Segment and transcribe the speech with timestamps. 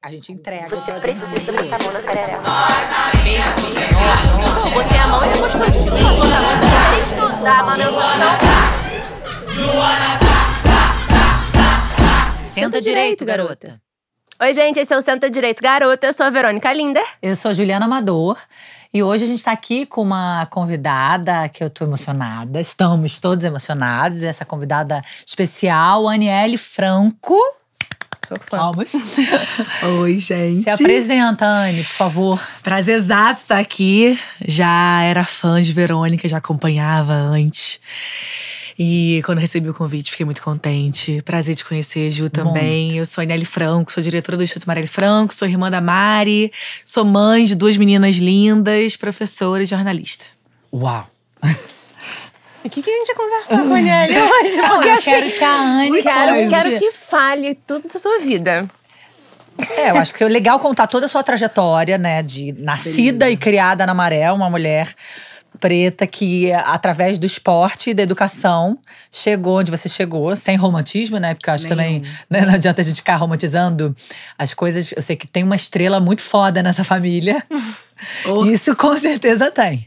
[0.00, 0.68] A gente entrega.
[0.68, 2.42] Você precisa botar a mão na sararela.
[4.72, 6.20] Botei a mão e depois continuo.
[6.22, 7.98] Tem que dar a manutenção.
[12.46, 13.80] Senta direito, garota.
[14.40, 16.06] Oi, gente, esse é o Senta Direito Garota.
[16.06, 17.04] Eu sou a Verônica Linder.
[17.20, 18.38] Eu sou a Juliana Amador
[18.94, 22.60] e hoje a gente está aqui com uma convidada que eu tô emocionada.
[22.60, 24.22] Estamos todos emocionados.
[24.22, 27.36] Essa convidada especial, Aniele Franco.
[28.28, 28.58] Sou fã.
[28.58, 28.92] Palmas.
[30.00, 30.64] Oi, gente.
[30.64, 32.48] Se apresenta, Anne, por favor.
[32.62, 34.18] Prazerzaço estar aqui.
[34.46, 37.80] Já era fã de Verônica, já acompanhava antes.
[38.78, 41.22] E quando recebi o convite, fiquei muito contente.
[41.22, 42.98] Prazer te conhecer, Ju, também.
[42.98, 46.52] Eu sou a Nelly Franco, sou diretora do Instituto Marielle Franco, sou irmã da Mari,
[46.84, 50.26] sou mãe de duas meninas lindas, professora e jornalista.
[50.70, 51.08] Uau.
[52.64, 54.68] O que, que a gente vai conversar com a Nelly hoje?
[54.68, 58.68] Porque Eu quero que a Anne quero, quero que fale tudo da sua vida.
[59.76, 62.22] É, eu acho que é legal contar toda a sua trajetória, né?
[62.22, 64.94] De nascida e criada na Maré, uma mulher
[65.58, 68.78] preta que, através do esporte e da educação,
[69.10, 71.34] chegou onde você chegou, sem romantismo, né?
[71.34, 73.94] Porque eu acho também, né, não adianta a gente ficar romantizando
[74.38, 74.92] as coisas.
[74.92, 77.42] Eu sei que tem uma estrela muito foda nessa família.
[78.24, 78.46] Oh.
[78.46, 79.84] Isso com certeza tem.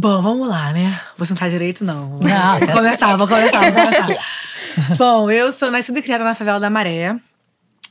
[0.00, 1.00] Bom, vamos lá, né?
[1.16, 2.10] Vou sentar direito, não.
[2.10, 4.24] Não, vou começar, vou começar, vou começar.
[4.96, 7.16] Bom, eu sou nascida e criada na favela da Maré.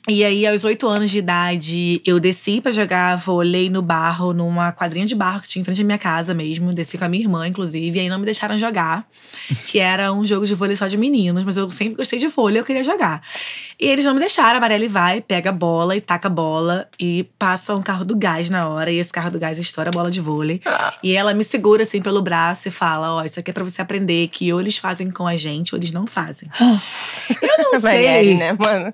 [0.09, 4.71] E aí, aos oito anos de idade, eu desci pra jogar vôlei no barro, numa
[4.71, 6.71] quadrinha de barro que tinha em frente à minha casa mesmo.
[6.73, 7.97] Desci com a minha irmã, inclusive.
[7.97, 9.05] E aí não me deixaram jogar,
[9.69, 11.43] que era um jogo de vôlei só de meninos.
[11.43, 13.21] Mas eu sempre gostei de vôlei, eu queria jogar.
[13.77, 14.53] E eles não me deixaram.
[14.53, 16.87] A Amarela vai, pega a bola e taca a bola.
[16.97, 18.89] E passa um carro do gás na hora.
[18.89, 20.61] E esse carro do gás estoura a bola de vôlei.
[21.03, 23.81] E ela me segura assim pelo braço e fala: Ó, isso aqui é pra você
[23.81, 26.49] aprender que ou eles fazem com a gente ou eles não fazem.
[26.61, 27.81] eu não sei.
[27.81, 28.93] Marielle, né, mano?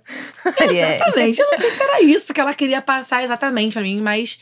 [0.59, 1.02] Marielle.
[1.05, 1.39] Exatamente.
[1.41, 4.39] Eu não sei se era isso que ela queria passar exatamente pra mim, mas.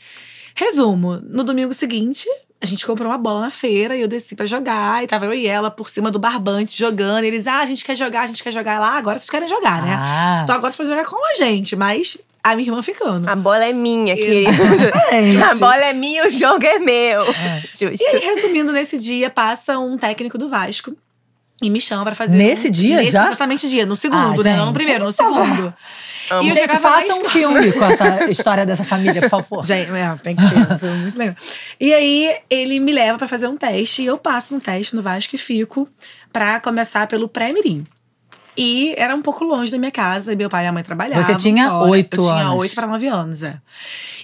[0.54, 2.26] Resumo: no domingo seguinte,
[2.60, 5.02] a gente comprou uma bola na feira e eu desci pra jogar.
[5.02, 7.24] E tava eu e ela por cima do barbante jogando.
[7.24, 8.96] E eles, ah, a gente quer jogar, a gente quer jogar lá.
[8.98, 9.96] Agora vocês querem jogar, né?
[9.98, 10.40] Ah.
[10.42, 13.28] Então agora você pode jogar com a gente, mas a minha irmã ficando.
[13.30, 14.50] A bola é minha, querida.
[15.50, 17.24] A bola é minha, o jogo é meu.
[17.24, 18.02] Justo.
[18.02, 20.92] E aí, resumindo, nesse dia passa um técnico do Vasco
[21.62, 22.36] e me chama pra fazer.
[22.36, 23.26] Nesse um- dia nesse já?
[23.28, 24.56] Exatamente dia, no segundo, Ah, né?
[24.56, 25.72] Não no primeiro, no segundo.
[26.30, 26.42] Amo.
[26.42, 29.64] E eu Gente, faça um filme com essa história dessa família, por favor.
[29.64, 30.78] Gente, é, tem que ser.
[30.78, 31.36] Foi muito legal.
[31.80, 34.02] E aí, ele me leva pra fazer um teste.
[34.02, 35.88] E eu passo no teste no Vasco e fico
[36.32, 37.84] pra começar pelo pré-mirim.
[38.56, 40.32] E era um pouco longe da minha casa.
[40.32, 41.22] E meu pai e a mãe trabalhavam.
[41.22, 42.60] Você tinha oito Eu tinha anos.
[42.60, 43.58] oito pra nove anos, é.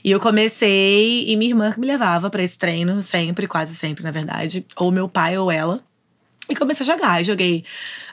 [0.05, 1.25] E eu comecei…
[1.29, 3.01] E minha irmã que me levava pra esse treino.
[3.01, 4.65] Sempre, quase sempre, na verdade.
[4.77, 5.81] Ou meu pai ou ela.
[6.49, 7.21] E comecei a jogar.
[7.21, 7.65] Eu joguei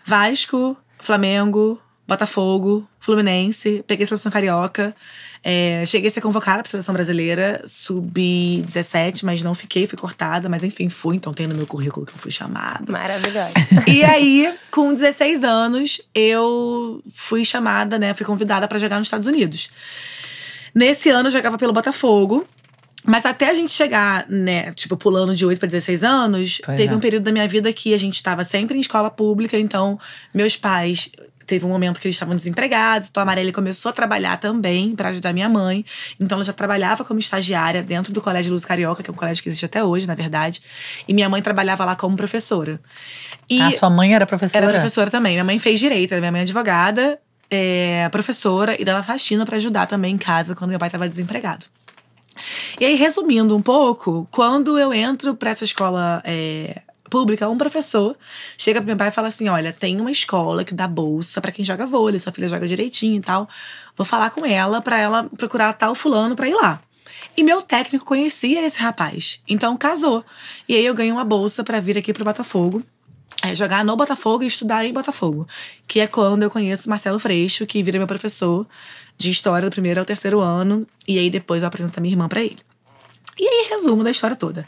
[0.05, 3.83] Vasco, Flamengo, Botafogo, Fluminense.
[3.87, 4.95] Peguei seleção carioca.
[5.43, 10.47] É, cheguei a ser convocada pra seleção brasileira, sub-17, mas não fiquei, fui cortada.
[10.47, 11.15] Mas enfim, fui.
[11.15, 12.91] Então tem no meu currículo que eu fui chamada.
[12.91, 13.53] Maravilhosa.
[13.87, 18.13] E aí, com 16 anos, eu fui chamada, né?
[18.13, 19.69] Fui convidada pra jogar nos Estados Unidos.
[20.73, 22.45] Nesse ano, eu jogava pelo Botafogo.
[23.07, 26.91] Mas até a gente chegar, né, tipo, pulando de 8 para 16 anos, Pois teve
[26.91, 26.97] é.
[26.97, 29.99] um período da minha vida que a gente estava sempre em escola pública, então
[30.33, 31.09] meus pais.
[31.45, 35.09] Teve um momento que eles estavam desempregados, então a Amarela começou a trabalhar também para
[35.09, 35.85] ajudar minha mãe.
[36.19, 39.43] Então ela já trabalhava como estagiária dentro do Colégio Luz Carioca, que é um colégio
[39.43, 40.61] que existe até hoje, na verdade.
[41.07, 42.79] E minha mãe trabalhava lá como professora.
[43.49, 44.65] E Ah, sua mãe era professora?
[44.65, 45.33] era professora também.
[45.33, 47.19] Minha mãe fez direito, minha mãe é advogada,
[47.49, 51.65] é, professora e dava faxina pra ajudar também em casa quando meu pai estava desempregado.
[52.79, 58.17] E aí, resumindo um pouco, quando eu entro pra essa escola é, pública, um professor
[58.57, 61.51] chega pro meu pai e fala assim: Olha, tem uma escola que dá bolsa pra
[61.51, 63.47] quem joga vôlei, sua filha joga direitinho e tal.
[63.95, 66.81] Vou falar com ela pra ela procurar tal fulano pra ir lá.
[67.37, 70.23] E meu técnico conhecia esse rapaz, então casou.
[70.67, 72.83] E aí eu ganhei uma bolsa pra vir aqui pro Botafogo
[73.43, 75.47] é jogar no Botafogo e estudar em Botafogo.
[75.87, 78.65] Que é quando eu conheço Marcelo Freixo, que vira meu professor
[79.17, 80.87] de história do primeiro ao terceiro ano.
[81.07, 82.57] E aí depois eu apresento a minha irmã pra ele.
[83.37, 84.65] E aí, resumo da história toda.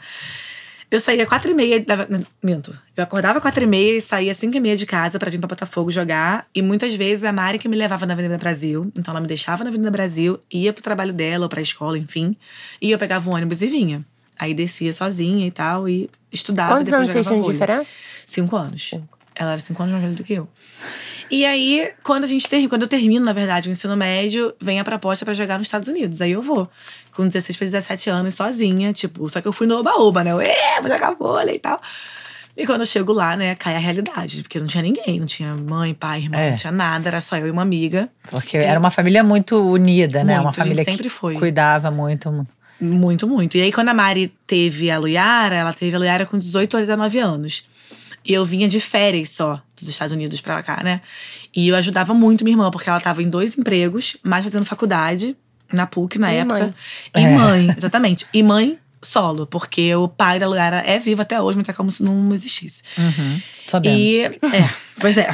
[0.90, 1.80] Eu saía quatro e meia.
[1.80, 2.76] Da, não, minto.
[2.96, 5.46] Eu acordava quatro e meia e saía cinco e meia de casa pra vir pra
[5.46, 6.46] Botafogo jogar.
[6.54, 8.90] E muitas vezes a Mari que me levava na Avenida Brasil.
[8.96, 12.36] Então ela me deixava na Avenida Brasil, ia pro trabalho dela ou pra escola, enfim.
[12.80, 14.04] E eu pegava o ônibus e vinha.
[14.38, 16.72] Aí descia sozinha e tal, e estudava.
[16.72, 17.92] Quantos depois anos vocês tinham de diferença?
[18.24, 18.90] Cinco anos.
[19.34, 20.48] Ela era cinco anos mais velha do que eu.
[21.30, 24.80] E aí, quando a gente ter, quando eu termino, na verdade, o ensino médio, vem
[24.80, 26.20] a proposta pra jogar nos Estados Unidos.
[26.22, 26.68] Aí eu vou.
[27.12, 30.30] Com 16 pra 17 anos, sozinha, tipo, só que eu fui no oba-oba, né?
[30.32, 31.80] Eu, "É, vou jogar vôlei e tal.
[32.56, 34.42] E quando eu chego lá, né, cai a realidade.
[34.42, 36.50] Porque não tinha ninguém, não tinha mãe, pai, irmã, É.
[36.50, 37.08] não tinha nada.
[37.08, 38.08] Era só eu e uma amiga.
[38.30, 40.34] Porque era uma família muito unida, né?
[40.34, 41.34] Muito, uma família sempre que foi.
[41.34, 42.46] cuidava muito.
[42.80, 43.56] Muito, muito.
[43.56, 46.80] E aí, quando a Mari teve a Luiara, ela teve a Luiara com 18 ou
[46.80, 47.64] 19 anos.
[48.28, 51.00] E eu vinha de férias só dos Estados Unidos pra cá, né?
[51.56, 55.34] E eu ajudava muito minha irmã, porque ela tava em dois empregos, mais fazendo faculdade,
[55.72, 56.58] na PUC na E época.
[56.60, 56.74] mãe.
[57.16, 57.34] E É.
[57.34, 58.26] mãe, exatamente.
[58.34, 61.90] E mãe solo, porque o pai da Luiara é vivo até hoje, mas é como
[61.90, 62.82] se não existisse.
[62.98, 63.40] Uhum.
[63.66, 63.98] Sabemos.
[63.98, 64.30] E, é,
[65.00, 65.28] pois é.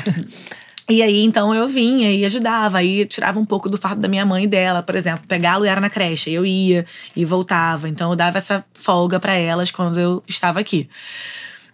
[0.88, 2.76] E aí, então, eu vinha e ajudava.
[2.78, 5.24] Aí tirava um pouco do fardo da minha mãe e dela, por exemplo.
[5.26, 6.28] Pegar a Luiara na creche.
[6.28, 6.84] aí Eu ia
[7.16, 7.88] e voltava.
[7.88, 10.86] Então, eu dava essa folga pra elas quando eu estava aqui.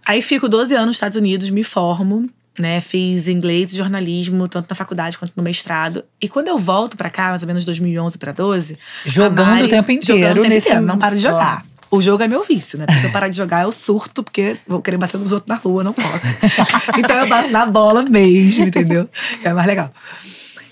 [0.06, 2.28] Aí, fico 12 anos nos Estados Unidos, me formo.
[2.58, 6.04] Né, fiz inglês e jornalismo, tanto na faculdade quanto no mestrado.
[6.20, 8.76] E quando eu volto pra cá, mais ou menos 2011 pra 12…
[9.06, 11.64] Jogando Mari- o tempo inteiro Jogando o tempo nesse- inteiro, não paro de jogar.
[11.90, 12.84] O jogo é meu vício, né?
[12.86, 15.54] Porque se eu parar de jogar, eu surto, porque vou querer bater nos outros na
[15.54, 16.26] rua, não posso.
[16.98, 19.08] então eu bato na bola mesmo, entendeu?
[19.42, 19.90] É mais legal.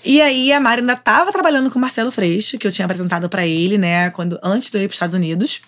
[0.05, 3.27] E aí a Mari ainda tava trabalhando com o Marcelo Freixo, que eu tinha apresentado
[3.29, 5.61] pra ele, né, quando antes de eu ir pros Estados Unidos.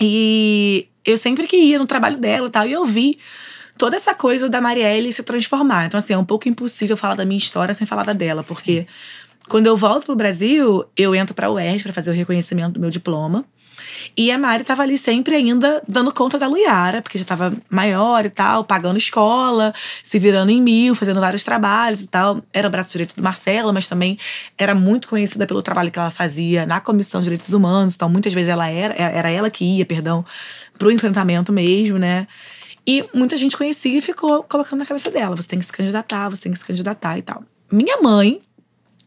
[0.00, 3.18] E eu sempre que ia no trabalho dela e tal, e eu vi
[3.78, 5.86] toda essa coisa da Marielle se transformar.
[5.86, 8.86] Então, assim, é um pouco impossível falar da minha história sem falar da dela, porque
[9.48, 12.90] quando eu volto pro Brasil, eu entro pra UERJ pra fazer o reconhecimento do meu
[12.90, 13.44] diploma.
[14.16, 18.26] E a Mari tava ali sempre ainda dando conta da Luiara, porque já tava maior
[18.26, 19.72] e tal, pagando escola,
[20.02, 22.42] se virando em mil, fazendo vários trabalhos e tal.
[22.52, 24.18] Era o braço direito do Marcelo, mas também
[24.58, 27.94] era muito conhecida pelo trabalho que ela fazia na Comissão de Direitos Humanos.
[27.94, 30.24] Então, muitas vezes ela era, era ela que ia, perdão,
[30.78, 32.26] pro enfrentamento mesmo, né?
[32.86, 36.28] E muita gente conhecia e ficou colocando na cabeça dela: você tem que se candidatar,
[36.28, 37.42] você tem que se candidatar e tal.
[37.70, 38.40] Minha mãe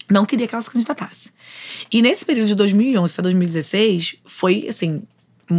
[0.10, 1.32] não queria que ela se candidatasse.
[1.92, 5.04] E nesse período de 2011 até 2016, foi assim,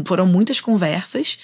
[0.05, 1.39] foram muitas conversas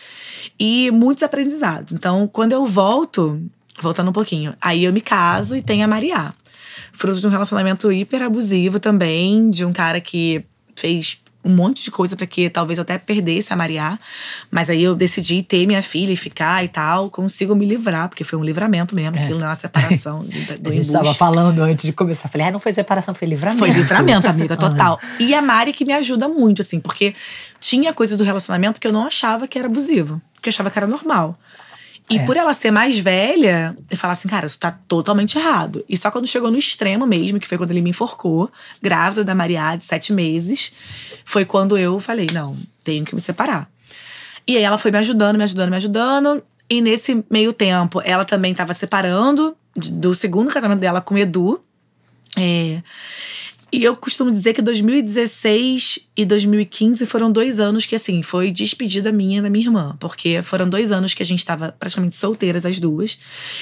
[0.59, 1.93] e muitos aprendizados.
[1.93, 3.41] Então, quando eu volto,
[3.81, 6.35] voltando um pouquinho, aí eu me caso e tenho a Mariá.
[6.93, 10.45] Fruto de um relacionamento hiper abusivo também, de um cara que
[10.75, 13.99] fez um monte de coisa para que talvez eu até perdesse a Mariá.
[14.51, 17.09] Mas aí eu decidi ter minha filha e ficar e tal.
[17.09, 19.17] Consigo me livrar, porque foi um livramento mesmo.
[19.17, 22.29] Aquilo não é uma separação do, do A gente estava falando antes de começar.
[22.29, 23.61] Falei, ah, não foi separação, foi livramento.
[23.61, 25.01] Foi livramento, amiga, total.
[25.21, 27.15] E a Mari que me ajuda muito, assim, porque
[27.61, 30.79] tinha coisa do relacionamento que eu não achava que era abusivo, que eu achava que
[30.79, 31.39] era normal.
[32.09, 32.25] E É.
[32.25, 35.85] por ela ser mais velha, eu falava assim, cara, isso tá totalmente errado.
[35.89, 38.51] E só quando chegou no extremo mesmo, que foi quando ele me enforcou,
[38.81, 40.73] grávida da Mariá, de sete meses,
[41.25, 43.69] foi quando eu falei, não, tenho que me separar.
[44.47, 46.43] E aí ela foi me ajudando, me ajudando, me ajudando.
[46.71, 51.61] E nesse meio tempo, ela também tava separando do segundo casamento dela com o Edu.
[52.39, 52.83] É,
[53.77, 59.13] e eu costumo dizer que 2016 e 2015 foram dois anos que, assim, foi despedida
[59.13, 59.95] minha da minha irmã.
[60.01, 63.19] Porque foram dois anos que a gente tava praticamente solteiras, as duas.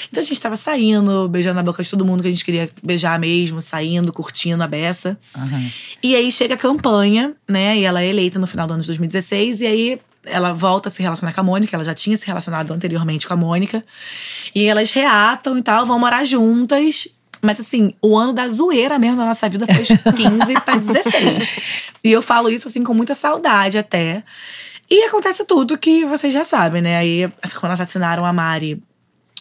[0.08, 2.70] Então a gente tava saindo, beijando a boca de todo mundo que a gente queria
[2.80, 5.18] beijar mesmo, saindo, curtindo a beça.
[5.36, 5.70] Uhum.
[6.00, 7.76] E aí chega a campanha, né?
[7.76, 9.62] E ela é eleita no final do ano de 2016.
[9.62, 11.74] E aí ela volta a se relacionar com a Mônica.
[11.74, 13.84] Ela já tinha se relacionado anteriormente com a Mônica.
[14.54, 17.08] E elas reatam e tal, vão morar juntas.
[17.44, 21.54] Mas assim, o ano da zoeira mesmo da nossa vida foi de 15 pra 16.
[22.02, 24.24] E eu falo isso assim com muita saudade até.
[24.90, 26.96] E acontece tudo que vocês já sabem, né?
[26.96, 28.82] Aí, quando assassinaram a Mari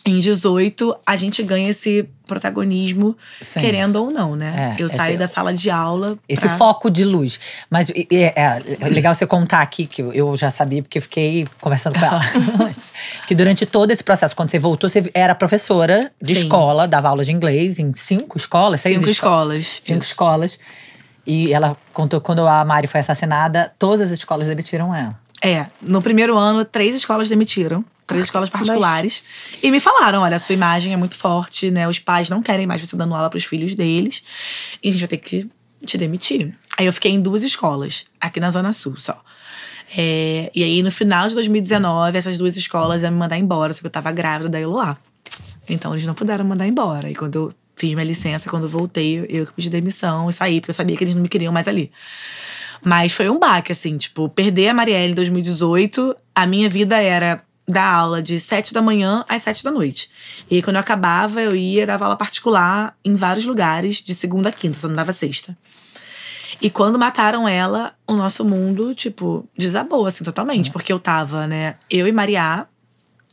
[0.05, 3.61] em 18, a gente ganha esse protagonismo, Sim.
[3.61, 4.75] querendo ou não, né?
[4.77, 6.17] É, eu esse- saio da sala de aula.
[6.27, 7.39] Esse pra- foco de luz.
[7.69, 8.33] Mas e é,
[8.81, 12.19] é legal você contar aqui, que eu- já sabia, porque fiquei conversando com ela.
[13.27, 16.41] Que durante todo esse processo, quando você voltou, você era professora de Sim.
[16.41, 19.79] escola, dava aula de inglês em cinco escolas, seis Cinco esco- escolas.
[19.81, 20.11] Cinco Isso.
[20.11, 20.59] escolas.
[21.25, 25.17] E ela contou que quando a Mari foi assassinada, todas as escolas demitiram ela.
[25.43, 27.83] É, no primeiro ano, três escolas demitiram.
[28.07, 29.23] Três escolas particulares.
[29.61, 31.87] E me falaram: olha, a sua imagem é muito forte, né?
[31.87, 34.23] Os pais não querem mais você dando aula pros filhos deles.
[34.81, 35.49] E a gente vai ter que
[35.85, 36.53] te demitir.
[36.77, 39.21] Aí eu fiquei em duas escolas, aqui na Zona Sul só.
[39.97, 43.79] É, e aí, no final de 2019, essas duas escolas iam me mandar embora, só
[43.81, 44.97] que eu tava grávida da Eloá.
[45.69, 47.09] Então eles não puderam mandar embora.
[47.09, 50.33] E quando eu fiz minha licença, quando eu voltei, eu- eu que pedi demissão e
[50.33, 51.91] saí, porque eu sabia que eles não me queriam mais ali.
[52.83, 57.43] Mas foi um baque, assim, tipo, perder a Marielle em 2018, a minha vida era
[57.67, 60.09] dar aula de sete da manhã às sete da noite.
[60.49, 64.49] E aí, quando eu acabava, eu ia dar aula particular em vários lugares, de segunda
[64.49, 65.57] a quinta, só não dava sexta.
[66.61, 70.71] E quando mataram ela, o nosso mundo, tipo, desabou, assim, totalmente.
[70.71, 72.67] Porque eu tava, né, eu e Mariá.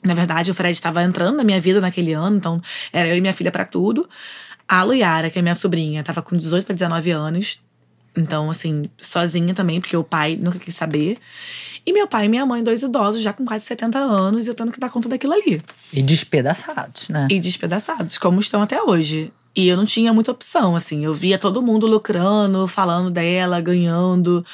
[0.03, 3.21] Na verdade, o Fred estava entrando na minha vida naquele ano, então era eu e
[3.21, 4.09] minha filha pra tudo.
[4.67, 7.59] A Luiara, que é minha sobrinha, tava com 18 para 19 anos.
[8.17, 11.19] Então, assim, sozinha também, porque o pai nunca quis saber.
[11.87, 14.55] E meu pai e minha mãe, dois idosos, já com quase 70 anos, e eu
[14.55, 15.63] tendo que dar conta daquilo ali.
[15.93, 17.29] E despedaçados, né?
[17.31, 19.33] E despedaçados, como estão até hoje.
[19.55, 21.05] E eu não tinha muita opção, assim.
[21.05, 24.45] Eu via todo mundo lucrando, falando dela, ganhando,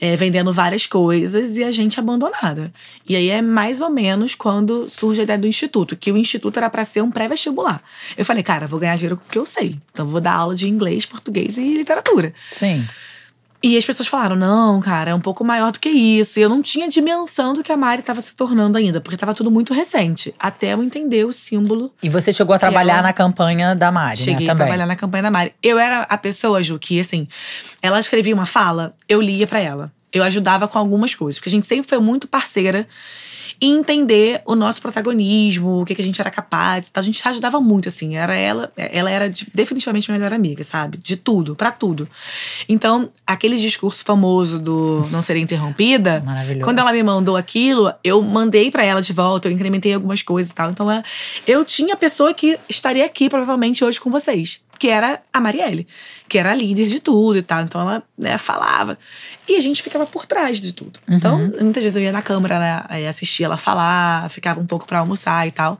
[0.00, 2.72] é, vendendo várias coisas e a gente abandonada.
[3.08, 6.56] E aí é mais ou menos quando surge a ideia do instituto, que o instituto
[6.56, 7.82] era para ser um pré-vestibular.
[8.16, 9.76] Eu falei, cara, vou ganhar dinheiro com o que eu sei.
[9.92, 12.32] Então vou dar aula de inglês, português e literatura.
[12.52, 12.84] Sim.
[13.66, 16.38] E as pessoas falaram: não, cara, é um pouco maior do que isso.
[16.38, 19.32] E eu não tinha dimensão do que a Mari estava se tornando ainda, porque estava
[19.32, 20.34] tudo muito recente.
[20.38, 21.90] Até eu entender o símbolo.
[22.02, 24.52] E você chegou a trabalhar Ela- na campanha da Mari, Cheguei né?
[24.52, 25.54] a trabalhar na campanha da Mari.
[25.62, 27.26] Eu era a pessoa, Ju, que assim,
[27.80, 29.90] ela escrevia uma fala, eu lia pra ela.
[30.12, 32.86] Eu ajudava com algumas coisas, porque a gente sempre foi muito parceira
[33.64, 36.86] em entender o nosso protagonismo, o que, que a gente era capaz.
[36.86, 37.00] e.
[37.00, 38.16] A gente ajudava muito, assim.
[38.16, 40.98] Era ela, ela era de- definitivamente minha melhor amiga, sabe?
[40.98, 42.08] De tudo, pra tudo.
[42.68, 46.22] Então, aquele discurso famoso do não ser interrompida,
[46.64, 50.50] quando ela me mandou aquilo, eu mandei pra ela de volta, eu incrementei algumas coisas
[50.50, 50.70] e tal.
[50.70, 51.02] Então, é,
[51.46, 55.86] eu tinha a pessoa que estaria aqui provavelmente hoje com vocês, que era a Marielle,
[56.28, 57.62] que era líder de tudo e tal.
[57.62, 58.98] Então, ela né, falava.
[59.48, 60.98] E a gente ficava por trás de tudo.
[61.08, 65.00] Então, muitas vezes eu ia na câmara, né, assistia ela falar, ficava um pouco pra
[65.00, 65.78] almoçar e tal.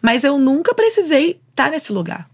[0.00, 2.28] Mas eu nunca precisei estar nesse lugar.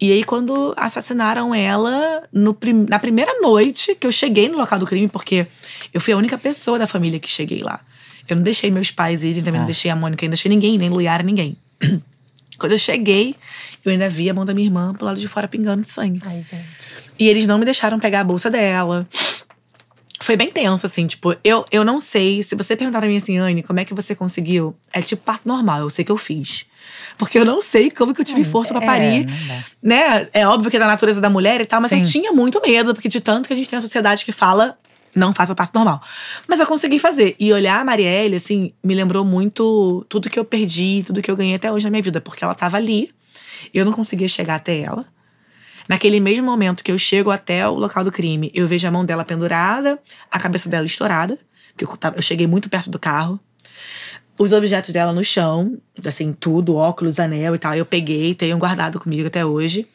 [0.00, 4.78] E aí, quando assassinaram ela, no prim- na primeira noite que eu cheguei no local
[4.78, 5.44] do crime, porque
[5.92, 7.80] eu fui a única pessoa da família que cheguei lá.
[8.28, 9.62] Eu não deixei meus pais irem, também Ah.
[9.62, 11.56] não deixei a Mônica, não deixei ninguém, nem Luiara, ninguém.
[12.58, 13.36] Quando eu cheguei,
[13.84, 16.20] eu ainda vi a mão da minha irmã pro lado de fora pingando de sangue.
[16.24, 16.66] Ai, gente.
[17.18, 19.06] E eles não me deixaram pegar a bolsa dela.
[20.20, 22.42] Foi bem tenso, assim, tipo, eu, eu não sei.
[22.42, 24.76] Se você perguntar pra mim assim, Anne, como é que você conseguiu?
[24.92, 26.66] É tipo parto normal, eu sei que eu fiz.
[27.16, 29.24] Porque eu não sei como que eu tive força pra é, parir.
[29.24, 29.64] dá.
[29.82, 30.28] né?
[30.32, 32.20] É óbvio que é da natureza da mulher e tal, mas eu Sim.
[32.20, 34.76] tinha muito medo, porque de tanto que a gente tem uma sociedade que fala.
[35.14, 36.02] Não faça parto normal.
[36.46, 37.34] Mas eu consegui fazer.
[37.38, 41.36] E olhar a Marielle, assim, me lembrou muito tudo que eu perdi, tudo que eu
[41.36, 42.20] ganhei até hoje na minha vida.
[42.20, 43.10] Porque ela tava ali,
[43.72, 45.06] eu não conseguia chegar até ela.
[45.88, 49.04] Naquele mesmo momento que eu chego até o local do crime, eu vejo a mão
[49.06, 49.98] dela pendurada,
[50.30, 51.38] a cabeça dela estourada,
[51.72, 53.40] porque eu, eu cheguei muito perto do carro.
[54.38, 59.00] Os objetos dela no chão, assim, tudo, óculos, anel e tal, eu peguei, tenho guardado
[59.00, 59.86] comigo até hoje.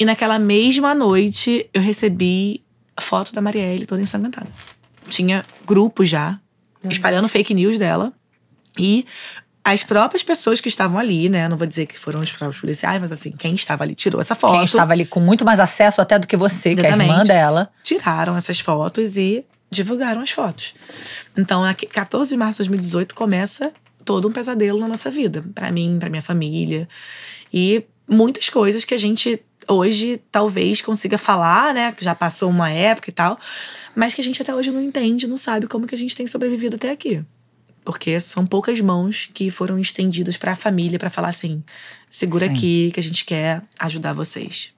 [0.00, 2.64] E naquela mesma noite, eu recebi
[3.00, 4.50] a foto da Marielle toda ensanguentada.
[5.08, 6.38] Tinha grupo já,
[6.84, 8.12] espalhando fake news dela.
[8.78, 9.06] E
[9.64, 11.48] as próprias pessoas que estavam ali, né?
[11.48, 14.34] Não vou dizer que foram os próprios policiais, mas assim, quem estava ali tirou essa
[14.34, 14.52] foto.
[14.52, 17.22] Quem estava ali com muito mais acesso até do que você, que é a irmã
[17.22, 17.70] dela.
[17.82, 20.74] Tiraram essas fotos e divulgaram as fotos.
[21.36, 23.72] Então, aqui, 14 de março de 2018 começa
[24.04, 26.88] todo um pesadelo na nossa vida, Pra mim, pra minha família
[27.52, 29.40] e muitas coisas que a gente
[29.70, 31.92] hoje talvez consiga falar, né?
[31.92, 33.38] Que já passou uma época e tal,
[33.94, 36.26] mas que a gente até hoje não entende, não sabe como que a gente tem
[36.26, 37.24] sobrevivido até aqui.
[37.84, 41.62] Porque são poucas mãos que foram estendidas pra família pra falar assim:
[42.08, 42.54] segura Sim.
[42.54, 44.72] aqui que a gente quer ajudar vocês.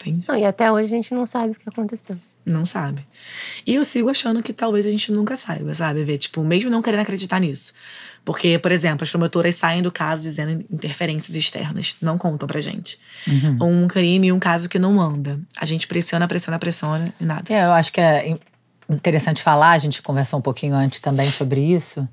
[0.00, 0.24] Entende?
[0.28, 2.16] Não, e até hoje a gente não sabe o que aconteceu.
[2.44, 3.06] Não sabe.
[3.66, 6.02] E eu sigo achando que talvez a gente nunca saiba, sabe?
[6.02, 7.72] Ver, tipo, mesmo não querendo acreditar nisso.
[8.24, 11.96] Porque, por exemplo, as promotoras saem do caso dizendo interferências externas.
[12.00, 12.96] Não contam pra gente.
[13.60, 15.40] Um crime e um caso que não anda.
[15.58, 17.52] A gente pressiona, pressiona, pressiona e nada.
[17.52, 18.38] É, eu acho que é in-
[18.88, 22.06] interessante falar, a gente conversou um pouquinho antes também sobre isso.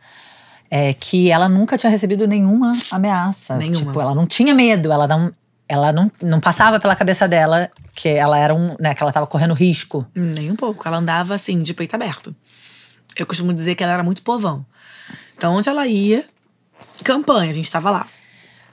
[0.71, 3.55] É que ela nunca tinha recebido nenhuma ameaça.
[3.57, 3.75] Nenhuma.
[3.77, 5.31] Tipo, ela não tinha medo, ela não.
[5.67, 8.75] Ela não, não passava pela cabeça dela que ela era um.
[8.79, 10.05] Né, que ela tava correndo risco.
[10.15, 10.87] Nem um pouco.
[10.87, 12.35] Ela andava assim, de peito aberto.
[13.15, 14.65] Eu costumo dizer que ela era muito povão.
[15.39, 16.25] Então, onde ela ia,
[17.01, 18.05] campanha, a gente tava lá.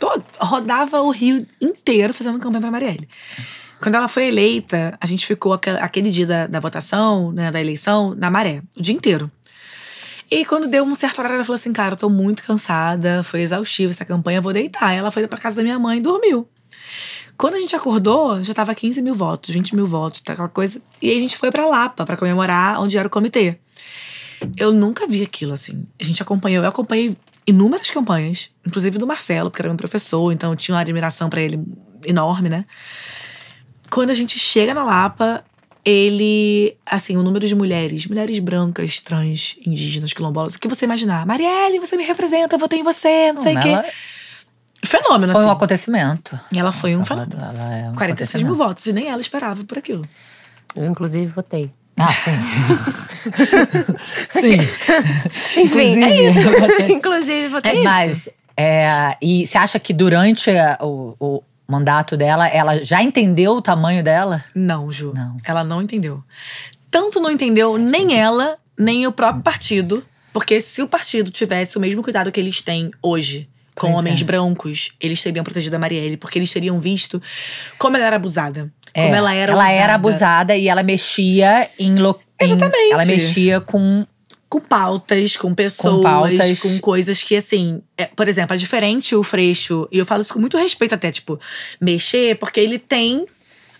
[0.00, 3.08] Todo, rodava o Rio inteiro fazendo campanha pra Marielle.
[3.80, 8.16] Quando ela foi eleita, a gente ficou aquele, dia da, da votação, né, da eleição,
[8.16, 9.30] na maré, o dia inteiro.
[10.28, 13.42] E quando deu um certo horário, ela falou assim: Cara, eu tô muito cansada, foi
[13.42, 14.92] exaustivo essa campanha, vou deitar.
[14.92, 16.48] Ela foi pra casa da minha mãe e dormiu.
[17.38, 20.82] Quando a gente acordou, já tava 15 mil votos, 20 mil votos, tá, aquela coisa.
[21.00, 23.60] E a gente foi pra Lapa pra comemorar onde era o comitê.
[24.56, 25.86] Eu nunca vi aquilo assim.
[26.00, 27.16] A gente acompanhou, eu acompanhei
[27.46, 31.40] inúmeras campanhas, inclusive do Marcelo, porque era meu professor, então eu tinha uma admiração pra
[31.40, 31.60] ele
[32.04, 32.64] enorme, né?
[33.90, 35.44] Quando a gente chega na Lapa,
[35.84, 41.24] ele, assim, o número de mulheres, mulheres brancas, trans, indígenas, quilombolas, o que você imaginar?
[41.24, 43.72] Marielle, você me representa, eu votei em você, não sei o quê.
[44.84, 45.56] Fenômeno, foi um assim.
[45.56, 46.38] acontecimento.
[46.50, 47.38] E ela foi um Ela- fenômeno.
[47.40, 50.02] ela é um 46 mil votos, e nem ela esperava por aquilo.
[50.74, 51.70] Eu, inclusive, votei.
[51.98, 52.32] Ah, sim.
[54.28, 54.58] sim.
[55.60, 56.38] Enfim, é Inclusive, isso.
[56.38, 56.92] eu votei.
[56.92, 57.82] inclusive, votei.
[57.82, 60.50] Mas, é, e você acha que durante
[60.80, 64.44] o, o- mandato dela, ela já entendeu o tamanho dela?
[64.54, 65.12] Não, Ju.
[65.14, 65.36] Não.
[65.44, 66.22] Ela não entendeu.
[66.90, 70.04] Tanto não entendeu nem ela, nem o próprio partido.
[70.32, 74.20] Porque se o partido tivesse o mesmo cuidado que eles têm hoje com Pois homens
[74.20, 74.24] é.
[74.24, 77.20] brancos, eles teriam protegido a Marielle, porque eles teriam visto
[77.78, 78.70] como ela era abusada.
[78.96, 79.74] É, como ela era ela usada.
[79.76, 82.92] era abusada e ela mexia em, lo, em- Exatamente.
[82.92, 84.06] ela mexia com
[84.48, 86.80] com pautas, com pessoas, com, pautas.
[86.80, 90.38] coisas que, assim, é, por exemplo, é diferente o Freixo, e eu falo isso com
[90.38, 91.38] muito respeito até, tipo,
[91.80, 93.26] mexer, porque ele tem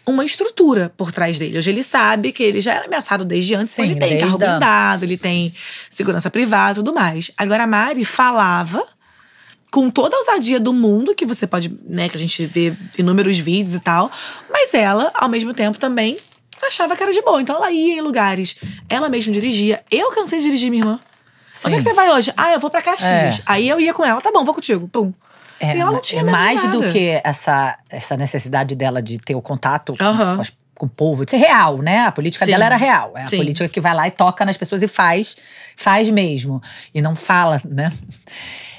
[0.05, 1.57] uma estrutura por trás dele.
[1.59, 4.39] Hoje ele sabe que ele já era ameaçado desde antes, Sim, então ele tem carro
[4.39, 5.55] blindado, ele tem
[5.89, 7.31] segurança privada e tudo mais.
[7.37, 8.85] Agora a Mari falava
[9.71, 13.37] com toda a ousadia do mundo, que você pode, né, que a gente vê inúmeros
[13.39, 14.11] vídeos e tal,
[14.51, 16.17] mas ela, ao mesmo tempo, também
[16.67, 17.41] achava que era de boa.
[17.43, 18.57] Então ela ia em lugares,
[18.89, 19.83] ela mesma dirigia.
[19.91, 21.01] Eu cansei de dirigir minha irmã.
[21.65, 21.91] Onde é que Sim.
[21.91, 22.33] você vai hoje?
[22.37, 23.39] Ah, eu vou pra Caxias.
[23.39, 23.43] É.
[23.47, 24.89] Aí eu ia com ela, tá bom, vou contigo.
[24.89, 25.13] Pum.
[25.59, 26.93] É, Assim, ela não tinha é mais do nada.
[26.93, 30.37] que essa, essa necessidade dela de ter o contato com- Aham.
[30.37, 32.01] com, as- com o povo, de ser real, né?
[32.01, 32.51] A política Sim.
[32.53, 33.13] dela era real.
[33.17, 33.39] É a Sim.
[33.39, 35.35] política que vai lá e toca nas pessoas e faz,
[35.75, 36.63] faz mesmo.
[36.95, 37.91] E não fala, né?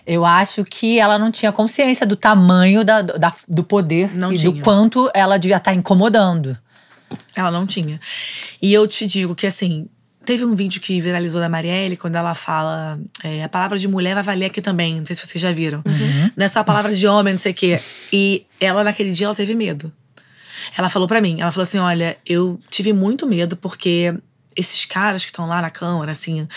[0.07, 4.37] Eu acho que ela não tinha consciência do tamanho da, da- do poder Não e
[4.37, 4.51] tinha.
[4.53, 6.57] do quanto ela devia estar incomodando.
[7.35, 7.99] Ela não tinha.
[8.61, 9.87] E eu te digo que, assim,
[10.25, 14.13] teve um vídeo que viralizou da Marielle, quando ela fala: é, a palavra de mulher
[14.15, 14.95] vai valer aqui também.
[14.99, 15.83] Não sei se vocês já viram.
[16.37, 17.77] Não é só a palavra de homem, não sei o quê.
[18.13, 19.91] E ela, naquele dia, ela teve medo.
[20.77, 24.13] Ela falou pra mim: ela falou assim, olha, eu tive muito medo porque.
[24.57, 26.47] Esses caras que estão lá na Câmara, assim,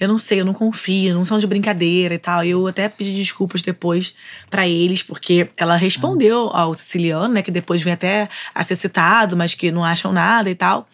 [0.00, 2.42] eu não sei, eu não confio, não são de brincadeira e tal.
[2.42, 4.14] Eu até pedi desculpas depois
[4.48, 9.36] pra eles, porque ela respondeu ao siciliano, né, que depois vem até a ser citado,
[9.36, 10.88] mas que não acham nada e tal.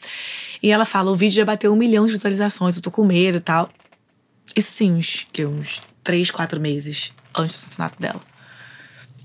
[0.63, 3.39] E ela fala: o vídeo já bateu um milhão de visualizações, eu tô com medo
[3.39, 3.71] e tal.
[4.57, 8.21] Isso sim, uns, que, uns três, quatro meses antes do assassinato dela.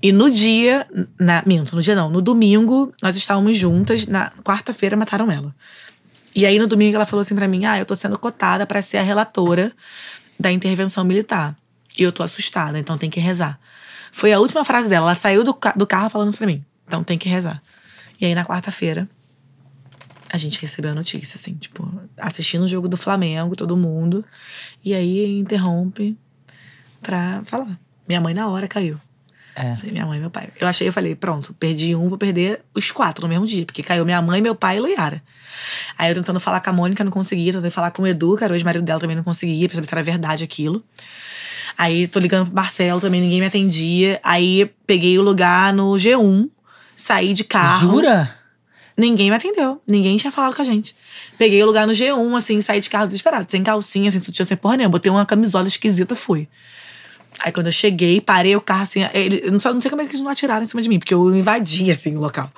[0.02, 0.86] E no dia,
[1.18, 5.54] na, minto, no dia não, no domingo, nós estávamos juntas, na quarta-feira mataram ela.
[6.34, 8.82] E aí no domingo ela falou assim pra mim: "Ah, eu tô sendo cotada pra
[8.82, 9.72] ser a relatora
[10.38, 11.56] da intervenção militar.
[11.98, 13.58] E eu tô assustada, então tem que rezar".
[14.10, 16.64] Foi a última frase dela, ela saiu do, do carro falando isso pra mim.
[16.86, 17.62] Então tem que rezar.
[18.20, 19.08] E aí na quarta-feira
[20.32, 21.86] a gente recebeu a notícia assim, tipo,
[22.16, 24.24] assistindo o jogo do Flamengo, todo mundo,
[24.82, 26.16] e aí interrompe
[27.02, 27.78] pra falar.
[28.08, 28.98] Minha mãe na hora caiu.
[29.54, 29.70] É.
[29.70, 30.48] Aí, minha mãe e meu pai.
[30.58, 33.66] Eu achei, eu falei, pronto, perdi um, vou perder os quatro no mesmo dia.
[33.66, 35.22] Porque caiu minha mãe, meu pai e Loiara.
[35.98, 37.52] Aí eu tentando falar com a Mônica, não conseguia.
[37.52, 39.86] Tentando falar com o Edu, que era o ex-marido dela, também não conseguia, pra saber
[39.86, 40.82] se era verdade aquilo.
[41.76, 44.20] Aí tô ligando pro Marcelo, também ninguém me atendia.
[44.22, 46.48] Aí peguei o lugar no G1,
[46.96, 47.92] saí de carro.
[47.92, 48.42] Jura?
[48.96, 49.80] Ninguém me atendeu.
[49.86, 50.94] Ninguém tinha falado com a gente.
[51.38, 53.50] Peguei o lugar no G1, assim, saí de carro desesperado.
[53.50, 54.92] Sem calcinha, sem sutiã, sem porra nenhuma.
[54.92, 56.48] Botei uma camisola esquisita, fui.
[57.44, 59.00] Aí quando eu cheguei, parei o carro, assim.
[59.12, 61.14] Ele, eu não, sei, como é que eles não atiraram em cima de mim, porque
[61.14, 62.50] eu invadi, assim, o local.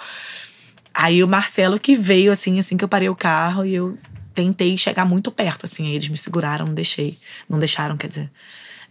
[0.92, 3.98] Aí o Marcelo que veio, assim, assim que eu parei o carro e eu
[4.34, 5.86] tentei chegar muito perto, assim.
[5.86, 7.18] Aí eles me seguraram, não deixei.
[7.48, 8.30] Não deixaram, quer dizer.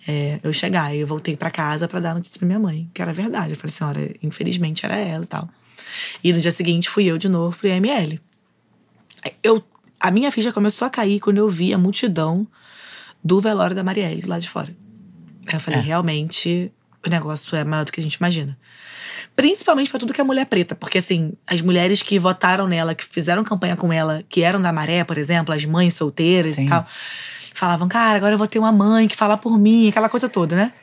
[0.07, 0.85] é, eu chegar.
[0.85, 3.53] Aí eu voltei pra casa pra dar notícia pra minha mãe, que era verdade.
[3.53, 5.49] Eu falei assim, olha, infelizmente era ela e tal.
[6.23, 8.19] E no dia seguinte fui eu de novo pro IML.
[9.41, 9.63] Eu,
[9.99, 12.47] a minha ficha começou a cair quando eu vi a multidão
[13.23, 14.75] do velório da Marielle lá de fora.
[15.47, 16.71] Aí eu falei, realmente,
[17.05, 18.57] o negócio é maior do que a gente imagina.
[19.35, 23.03] Principalmente pra tudo que é mulher preta, porque assim, as mulheres que votaram nela, que
[23.03, 26.65] fizeram campanha com ela, que eram da Maré, por exemplo, as mães solteiras Sim.
[26.65, 26.85] e tal,
[27.53, 30.55] falavam, cara, agora eu vou ter uma mãe que fala por mim, aquela coisa toda,
[30.55, 30.73] né?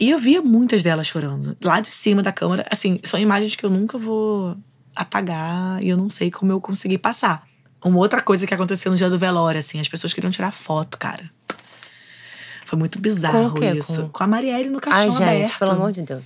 [0.00, 1.56] E eu via muitas delas chorando.
[1.62, 4.56] Lá de cima da câmera, assim, são imagens que eu nunca vou
[4.94, 7.46] apagar e eu não sei como eu consegui passar.
[7.84, 10.98] Uma outra coisa que aconteceu no dia do velório, assim, as pessoas queriam tirar foto,
[10.98, 11.24] cara.
[12.68, 13.70] Foi muito bizarro Com o quê?
[13.78, 14.02] isso.
[14.02, 14.08] Com...
[14.10, 15.58] Com- a Marielle no Ai, caixão gente, aberto.
[15.58, 16.22] pelo amor de Deus.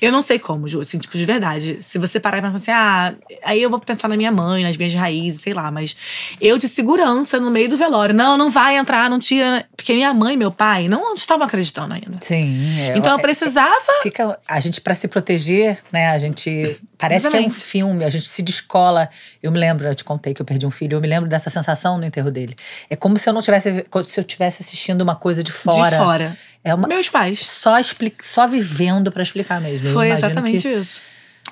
[0.00, 1.78] Eu não sei como, Ju, assim, tipo, de verdade.
[1.80, 4.76] Se você parar e pensar assim, ah, aí eu vou pensar na minha mãe, nas
[4.76, 5.96] minhas raízes, sei lá, mas
[6.40, 8.12] eu de segurança no meio do velório.
[8.14, 9.64] Não, não vai entrar, não tira.
[9.76, 12.16] Porque minha mãe e meu pai não estavam acreditando ainda.
[12.20, 12.80] Sim.
[12.80, 13.70] é- Então eu é- precisava.
[14.02, 16.08] Fica, a gente, pra se proteger, né?
[16.10, 16.76] A gente.
[16.98, 17.64] Parece que é um Exatamente.
[17.66, 19.08] filme, a gente se descola.
[19.42, 21.50] Eu me lembro, eu te contei que eu perdi um filho, eu me lembro dessa
[21.50, 22.54] sensação no enterro dele.
[22.88, 23.84] É como se eu não tivesse.
[24.06, 25.90] Se eu tivesse assistindo uma coisa de fora.
[25.90, 26.38] De fora.
[26.64, 27.46] É uma, Meus pais.
[27.46, 29.92] só, expli- só vivendo pra explicar mesmo.
[29.92, 31.00] Foi exatamente que- isso.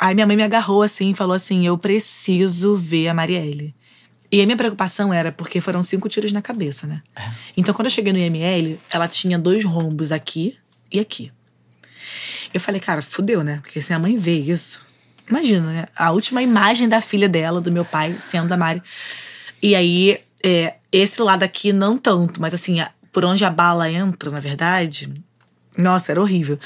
[0.01, 3.75] Aí minha mãe me agarrou assim e falou assim: eu preciso ver a Marielle.
[4.33, 7.01] E a minha preocupação era porque foram cinco tiros na cabeça, né?
[7.15, 7.23] É.
[7.57, 10.59] Então quando eu cheguei no IML, ela tinha dois rombos aqui
[10.91, 11.31] e aqui.
[12.53, 13.61] Eu falei, cara, fudeu, né?
[13.63, 14.81] Porque se a mãe vê isso.
[15.29, 15.87] Imagina, né?
[15.97, 18.83] A última imagem da filha dela, do meu pai, sendo a Mari.
[19.63, 23.89] E aí, é, esse lado aqui não tanto, mas assim, a- por onde a bala
[23.91, 25.09] entra, na verdade,
[25.77, 26.59] Nossa, era horrível.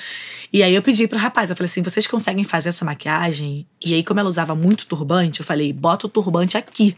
[0.53, 3.67] E aí eu pedi pro rapaz, eu falei assim: vocês conseguem fazer essa maquiagem?
[3.83, 6.97] E aí, como ela usava muito turbante, eu falei: bota o turbante aqui.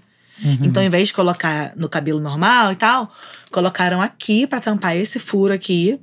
[0.64, 3.12] Então, ao invés de colocar no cabelo normal e tal,
[3.50, 6.00] colocaram aqui pra tampar esse furo aqui.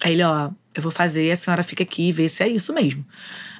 [0.00, 2.72] Aí ele, ó, eu vou fazer, a senhora fica aqui e vê se é isso
[2.72, 3.04] mesmo.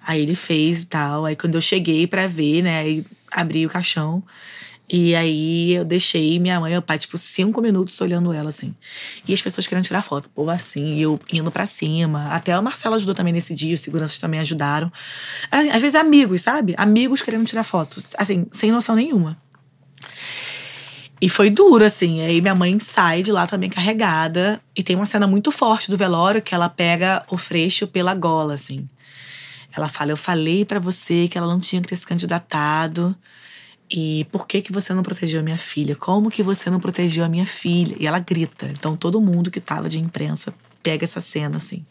[0.07, 1.27] Aí ele fez e tal.
[1.27, 4.23] Aí quando eu cheguei pra ver, né, aí abri o caixão.
[4.90, 8.74] E aí eu deixei minha mãe e meu pai, tipo, cinco minutos olhando ela, assim.
[9.27, 12.29] E as pessoas querendo tirar foto, povo assim, e eu indo pra cima.
[12.29, 14.90] Até o Marcelo ajudou também nesse dia, os seguranças também ajudaram.
[15.51, 16.74] Às vezes amigos, sabe?
[16.79, 19.37] Amigos querendo tirar fotos, assim, sem noção nenhuma.
[21.20, 22.22] E foi duro, assim.
[22.22, 24.61] Aí minha mãe sai de lá também carregada.
[24.74, 28.55] E tem uma cena muito forte do velório que ela pega o Freixo pela gola,
[28.55, 28.88] assim.
[29.77, 33.16] Ela fala: Eu falei pra você que ela não tinha que ter se candidatado.
[33.90, 35.96] E por que que você não protegeu a minha filha?
[35.96, 37.96] Como que você não protegeu a minha filha?
[37.98, 38.66] E ela grita.
[38.66, 41.87] Então todo mundo que tava de imprensa pega essa cena, assim.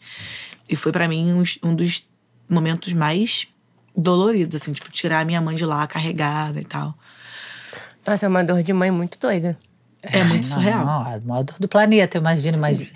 [0.68, 2.06] E foi pra mim um, um dos
[2.48, 3.48] momentos mais
[3.96, 6.94] doloridos, assim, tipo, tirar a minha mãe de lá carregada e tal.
[8.06, 9.58] Nossa, é uma dor de mãe muito doida.
[10.02, 10.86] É muito Não, surreal.
[10.86, 12.56] Não, a maior dor do planeta, eu imagino.
[12.56, 12.86] Mas,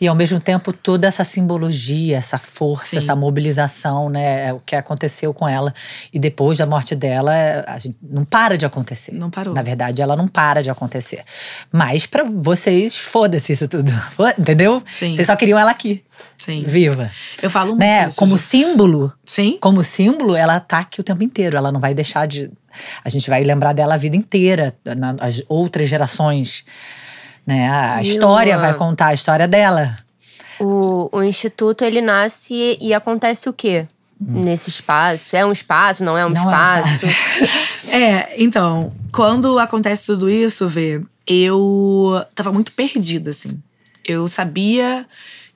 [0.00, 2.96] e ao mesmo tempo, toda essa simbologia, essa força, Sim.
[2.98, 4.48] essa mobilização, né?
[4.48, 5.72] É o que aconteceu com ela.
[6.12, 7.32] E depois da morte dela,
[7.66, 9.12] a gente não para de acontecer.
[9.12, 9.54] Não parou.
[9.54, 11.22] Na verdade, ela não para de acontecer.
[11.70, 13.92] Mas pra vocês, foda-se isso tudo.
[14.36, 14.82] Entendeu?
[14.92, 15.14] Sim.
[15.14, 16.02] Vocês só queriam ela aqui,
[16.36, 16.64] Sim.
[16.66, 17.10] viva.
[17.42, 18.08] Eu falo muito Né?
[18.08, 19.58] isso, Como símbolo, Sim.
[19.60, 21.56] como símbolo, ela tá aqui o tempo inteiro.
[21.56, 22.50] Ela não vai deixar de.
[23.04, 26.64] A gente vai lembrar dela a vida inteira, nas outras gerações.
[27.46, 27.68] Né?
[27.70, 29.98] A E história uma- vai contar a história dela.
[30.58, 33.86] O, o instituto, ele nasce e acontece o quê?
[34.22, 35.34] Nesse espaço?
[35.34, 36.04] É um espaço?
[36.04, 36.32] Não é um Hum.
[36.34, 37.06] Não é um espaço?
[37.92, 43.60] É, então, quando acontece tudo isso, Vê, eu tava muito perdida, assim.
[44.04, 45.06] Eu sabia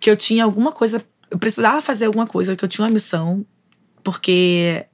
[0.04, 3.42] que eu tinha alguma coisa, eu precisava fazer alguma coisa, que eu tinha uma missão,
[4.02, 4.84] porque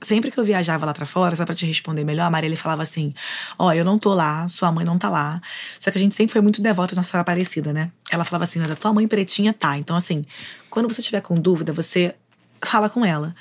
[0.00, 2.82] sempre que eu viajava lá pra fora, só pra te responder melhor, a Marielle falava
[2.82, 3.12] assim:
[3.58, 5.42] Ó, eu não tô lá, sua mãe não tá lá.
[5.78, 7.92] Só que a gente sempre foi muito devota à Nossa Senhora Aparecida, né?
[8.10, 9.76] Ela falava assim: mas a tua mãe pretinha tá.
[9.76, 10.24] Então, assim,
[10.70, 12.14] quando você tiver com dúvida, você
[12.62, 13.36] fala com ela.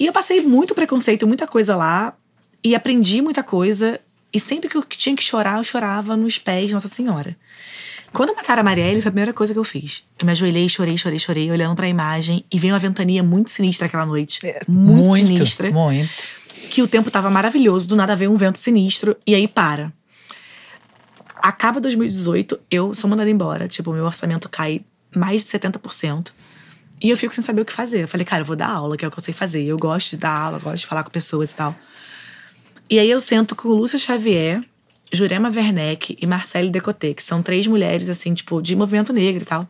[0.00, 2.12] E eu passei muito preconceito, muita coisa lá,
[2.64, 4.00] e aprendi muita coisa.
[4.32, 7.36] E sempre que eu tinha que chorar, eu chorava nos pés de Nossa Senhora.
[8.12, 10.04] Quando mataram a Marielle, foi a primeira coisa que eu fiz.
[10.18, 12.44] Eu me ajoelhei, chorei, chorei, chorei, olhando pra imagem.
[12.52, 14.40] E veio uma ventania muito sinistra aquela noite.
[14.66, 15.70] muito, sinistra.
[15.70, 16.10] Muito.
[16.70, 19.16] Que o tempo tava maravilhoso, do nada veio um vento sinistro.
[19.26, 19.92] E aí para.
[21.36, 23.68] Acaba 2018, eu sou mandada embora.
[23.68, 24.82] Tipo, meu orçamento cai
[25.14, 26.28] mais de 70%.
[27.00, 28.02] E eu fico sem saber o que fazer.
[28.02, 29.64] Eu falei, cara, eu vou dar aula, que é o que eu sei fazer.
[29.64, 31.74] Eu gosto de dar aula, gosto de falar com pessoas e tal.
[32.90, 34.64] E aí eu sento com Lúcia Xavier,
[35.12, 39.46] Jurema Werneck e Marcele Decoté, que são três mulheres, assim, tipo, de movimento negro e
[39.46, 39.66] tal.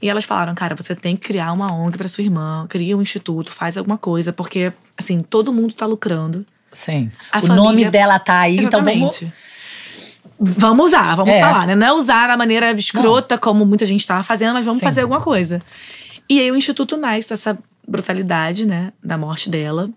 [0.00, 3.02] E elas falaram, cara, você tem que criar uma ONG pra sua irmã, cria um
[3.02, 6.44] instituto, faz alguma coisa, porque, assim, todo mundo tá lucrando.
[6.72, 7.10] Sim.
[7.30, 9.22] A o família- nome dela tá aí, então vamos.
[9.22, 9.32] Exatamente.
[10.40, 11.40] Vamos usar, vamos É.
[11.40, 11.74] falar, né?
[11.76, 14.86] Não é usar da maneira escrota, como muita gente tava fazendo, mas vamos Sim.
[14.86, 15.62] fazer alguma coisa.
[16.28, 18.92] E aí o Instituto nasce dessa brutalidade, né?
[19.04, 19.88] Da morte dela.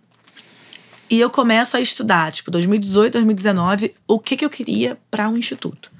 [1.09, 5.37] E eu começo a estudar, tipo, 2018, 2019, o que, que eu queria para um
[5.37, 5.91] instituto.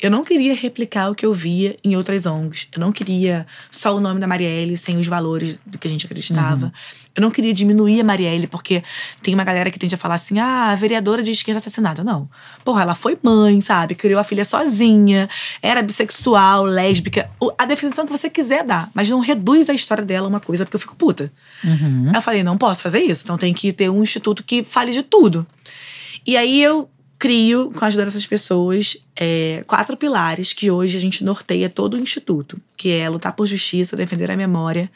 [0.00, 2.68] Eu não queria replicar o que eu via em outras ONGs.
[2.72, 6.06] Eu não queria só o nome da Marielle sem os valores do que a gente
[6.06, 6.72] acreditava.
[7.14, 8.82] Eu não queria diminuir a Marielle, porque
[9.22, 12.04] tem uma galera que tende a falar assim: ah, a vereadora de esquerda assassinada.
[12.04, 12.28] Não.
[12.64, 13.94] Porra, ela foi mãe, sabe?
[13.94, 15.28] Criou a filha sozinha,
[15.62, 17.30] era bissexual, lésbica.
[17.58, 20.64] A definição que você quiser dar, mas não reduz a história dela a uma coisa,
[20.64, 21.32] porque eu fico puta.
[22.08, 23.22] Aí eu falei, não posso fazer isso.
[23.24, 25.46] Então tem que ter um instituto que fale de tudo.
[26.26, 31.00] E aí eu crio, com a ajuda dessas pessoas, é, quatro pilares que hoje a
[31.00, 34.88] gente norteia todo o instituto, que é lutar por justiça, defender a memória,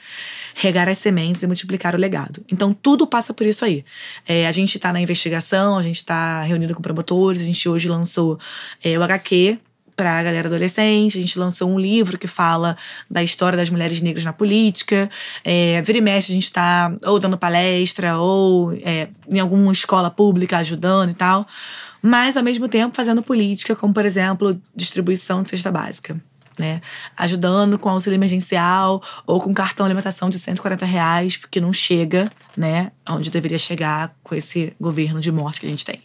[0.55, 2.45] regar as sementes e multiplicar o legado.
[2.51, 3.85] Então tudo passa por isso aí.
[4.27, 7.89] É, a gente está na investigação, a gente está reunido com promotores, a gente hoje
[7.89, 8.39] lançou
[8.85, 9.59] é, o HQ
[9.95, 11.19] para a galera adolescente.
[11.19, 12.77] A gente lançou um livro que fala
[13.11, 15.11] da história das mulheres negras na política.
[15.45, 20.11] É, vira e mexe, a gente está ou dando palestra ou é, em alguma escola
[20.11, 21.47] pública ajudando e tal.
[22.03, 26.21] Mas, ao mesmo tempo, fazendo política, como, por exemplo, distribuição de cesta básica.
[26.59, 26.83] Né?
[27.17, 32.93] Ajudando com auxílio emergencial ou com cartão alimentação de 140 reais, porque não chega, né?
[33.09, 36.03] Onde deveria chegar com esse governo de morte que a gente tem.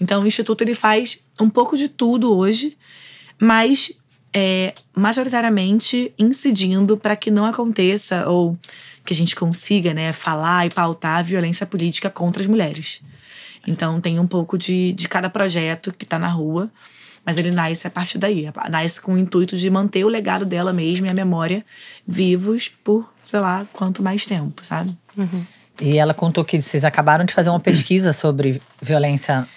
[0.00, 2.78] Então, o Instituto ele faz um pouco de tudo hoje,
[3.40, 3.92] mas
[4.34, 8.58] é, majoritariamente incidindo para que não aconteça ou
[9.04, 13.00] que a gente consiga né, falar e pautar a violência política contra as mulheres.
[13.66, 16.70] Então tem um pouco de, de cada projeto que está na rua.
[17.26, 18.46] Mas ele nasce a partir daí.
[18.70, 21.64] Nasce com o intuito de manter o legado dela mesma e a memória
[22.06, 24.94] vivos por, sei lá, quanto mais tempo, sabe?
[25.80, 29.48] E ela contou que vocês acabaram de fazer uma pesquisa sobre violência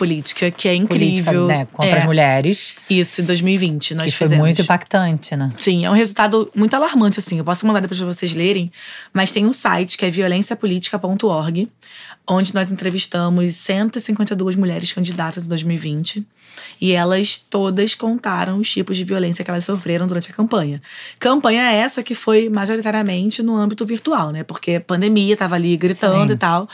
[0.00, 1.46] Política, que é política incrível.
[1.46, 2.74] né, contra É, as mulheres.
[2.88, 4.44] Isso, em 2020, nós que foi fizemos.
[4.46, 5.52] muito impactante, né?
[5.58, 7.36] Sim, é um resultado muito alarmante, assim.
[7.36, 8.72] Eu posso mandar depois pra vocês lerem,
[9.12, 11.68] mas tem um site que é violenciapolitica.org,
[12.30, 16.24] onde nós entrevistamos 152 mulheres candidatas em 2020.
[16.80, 20.80] E elas todas contaram os tipos de violência que elas sofreram durante a campanha.
[21.18, 24.44] Campanha essa que foi majoritariamente no âmbito virtual, né?
[24.44, 26.34] Porque a pandemia tava ali gritando Sim.
[26.34, 26.68] e tal.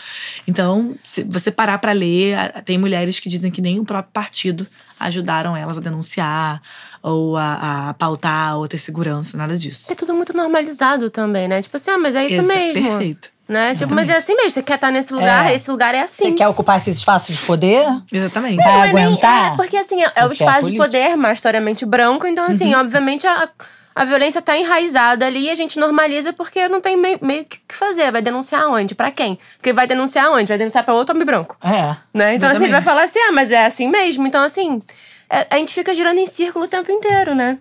[0.47, 4.67] Então, se você parar pra ler, tem mulheres que dizem que nem o próprio partido
[5.01, 6.61] ajudaram elas a denunciar
[7.03, 9.91] ou a, a pautar ou a ter segurança, nada disso.
[9.91, 11.63] É tudo muito normalizado também, né?
[11.63, 12.83] Tipo assim, ah, mas é isso Exa- mesmo.
[12.83, 13.36] Perfeito.
[13.49, 13.75] Né?
[13.77, 14.51] Tipo, mas é assim mesmo.
[14.51, 15.55] Você quer estar nesse lugar, É.
[15.55, 16.25] esse lugar é assim.
[16.31, 17.87] Você quer ocupar esse espaço de poder?
[18.13, 18.57] Exatamente.
[18.57, 19.53] Vai Não é nem- aguentar?
[19.53, 20.85] é, porque assim, é, é o Porque é espaço de político.
[20.85, 23.49] poder majoritariamente branco, então assim, obviamente a,
[23.95, 27.59] a violência tá enraizada ali e a gente normaliza porque não tem meio, meio que
[27.59, 28.11] o que fazer.
[28.11, 28.97] Vai denunciar onde?
[28.97, 29.39] Pra quem?
[29.59, 30.49] Porque vai denunciar onde?
[30.49, 31.57] Vai denunciar pra outro homem branco.
[31.63, 31.95] É.
[32.13, 32.35] Né?
[32.35, 32.71] Então, assim, Exatamente.
[32.73, 34.27] vai falar assim, ah, mas é assim mesmo.
[34.27, 34.83] Então, assim,
[35.31, 37.59] é- a gente fica girando em círculo o tempo inteiro, né?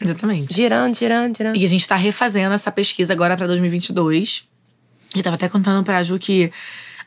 [0.00, 0.52] Exatamente.
[0.52, 1.56] Girando, girando, girando.
[1.56, 4.44] E a gente tá refazendo essa pesquisa agora pra 2022.
[5.14, 6.50] E tava até contando pra Ju que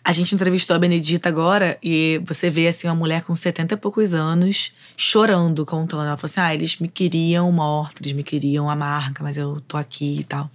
[0.05, 3.77] a gente entrevistou a Benedita agora e você vê assim uma mulher com 70 e
[3.77, 6.01] poucos anos chorando, contando.
[6.05, 9.77] Ela falou assim: ah, eles me queriam morta, eles me queriam amarga, mas eu tô
[9.77, 10.51] aqui e tal.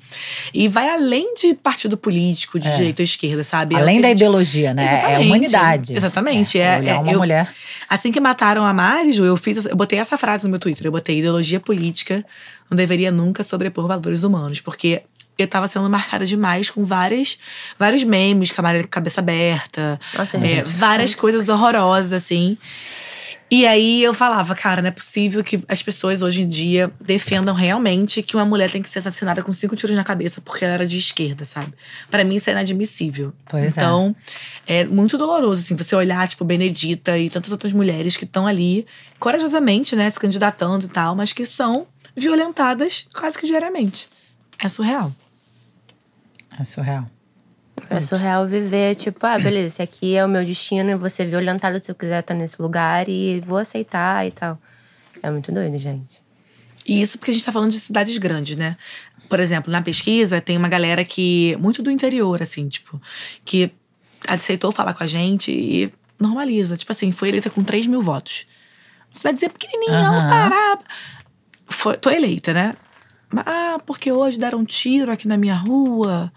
[0.52, 2.76] E vai além de partido político, de É.
[2.76, 3.74] direita ou esquerda, sabe?
[3.74, 4.84] É Além que da gente- ideologia, né?
[4.84, 5.26] É a Exatamente.
[5.26, 5.96] humanidade.
[5.96, 6.58] Exatamente.
[6.61, 7.50] É, olhar é- uma eu- mulher.
[7.88, 10.84] Assim que mataram a Mari, Ju, eu fiz, eu botei essa frase no meu Twitter.
[10.87, 12.22] Eu botei ideologia política
[12.70, 15.00] não deveria nunca sobrepor valores humanos, porque
[15.38, 17.38] eu tava sendo marcada demais com várias,
[17.79, 18.53] vários memes,
[18.90, 22.59] cabeça aberta, Nossa, é, várias coisas horrorosas assim.
[23.51, 27.55] E aí eu falava, cara, não é possível que as pessoas hoje em dia defendam
[27.55, 30.74] realmente que uma mulher tem que ser assassinada com cinco tiros na cabeça porque ela
[30.74, 31.72] era de esquerda, sabe?
[32.11, 33.33] Pra mim isso é inadmissível.
[33.48, 33.66] Pois é.
[33.68, 34.14] então,
[34.66, 34.85] é.
[34.85, 38.87] muito doloroso, assim, você olhar, tipo, Benedita e tantas outras mulheres que estão ali
[39.18, 44.11] corajosamente, né, se candidatando e tal, mas que são violentadas quase que diariamente.
[44.59, 45.14] É surreal.
[46.59, 47.09] É surreal.
[47.90, 51.27] É surreal viver, tipo, ah, beleza, esse aqui é o meu destino, eu vou ser
[51.27, 54.59] violentada se eu quiser estar nesse lugar e vou aceitar e tal.
[55.23, 56.21] É muito doido, gente.
[56.87, 58.77] E isso porque a gente tá falando de cidades grandes, né?
[59.29, 61.57] Por exemplo, na pesquisa tem uma galera que.
[61.61, 63.01] Muito do interior, assim, tipo,
[63.44, 63.71] que
[64.27, 66.77] aceitou falar com a gente e normaliza.
[66.77, 68.47] Tipo assim, foi eleita com 3 mil votos.
[69.12, 70.29] Cidadezinha pequenininha, Aham.
[70.29, 70.79] Pará.
[71.68, 72.75] Foi, tô eleita, né?
[73.36, 76.32] Ah, porque hoje deram um tiro aqui na minha rua.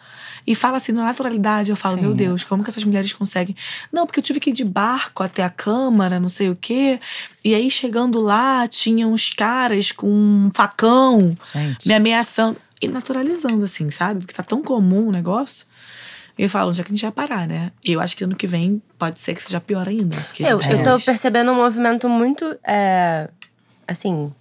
[0.45, 2.01] E fala assim, na naturalidade, eu falo, Sim.
[2.01, 3.56] meu Deus, como que essas mulheres conseguem?
[3.91, 6.99] Não, porque eu tive que ir de barco até a Câmara, não sei o quê.
[7.45, 11.88] E aí, chegando lá, tinha uns caras com um facão Gente.
[11.88, 12.58] me ameaçando.
[12.82, 14.21] E naturalizando, assim, sabe?
[14.21, 15.67] Porque tá tão comum o negócio.
[16.36, 17.71] E eu falo, onde é que a gente vai parar, né?
[17.86, 20.15] E eu acho que ano que vem pode ser que seja pior ainda.
[20.39, 22.58] Eu, eu tô percebendo um movimento muito.
[22.65, 23.30] é,
[23.88, 24.34] assim,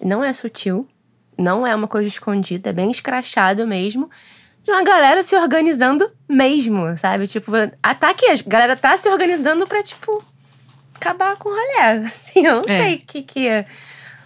[0.00, 0.86] não é sutil,
[1.38, 4.10] não é uma coisa escondida, é bem escrachado mesmo.
[4.64, 7.26] De uma galera se organizando mesmo, sabe?
[7.26, 7.50] Tipo,
[7.82, 8.14] ah, tá a
[8.48, 10.22] galera tá se organizando pra, tipo,
[10.94, 11.98] acabar com o rolê.
[12.06, 12.82] Assim, eu não É.
[12.84, 13.66] sei o que que é.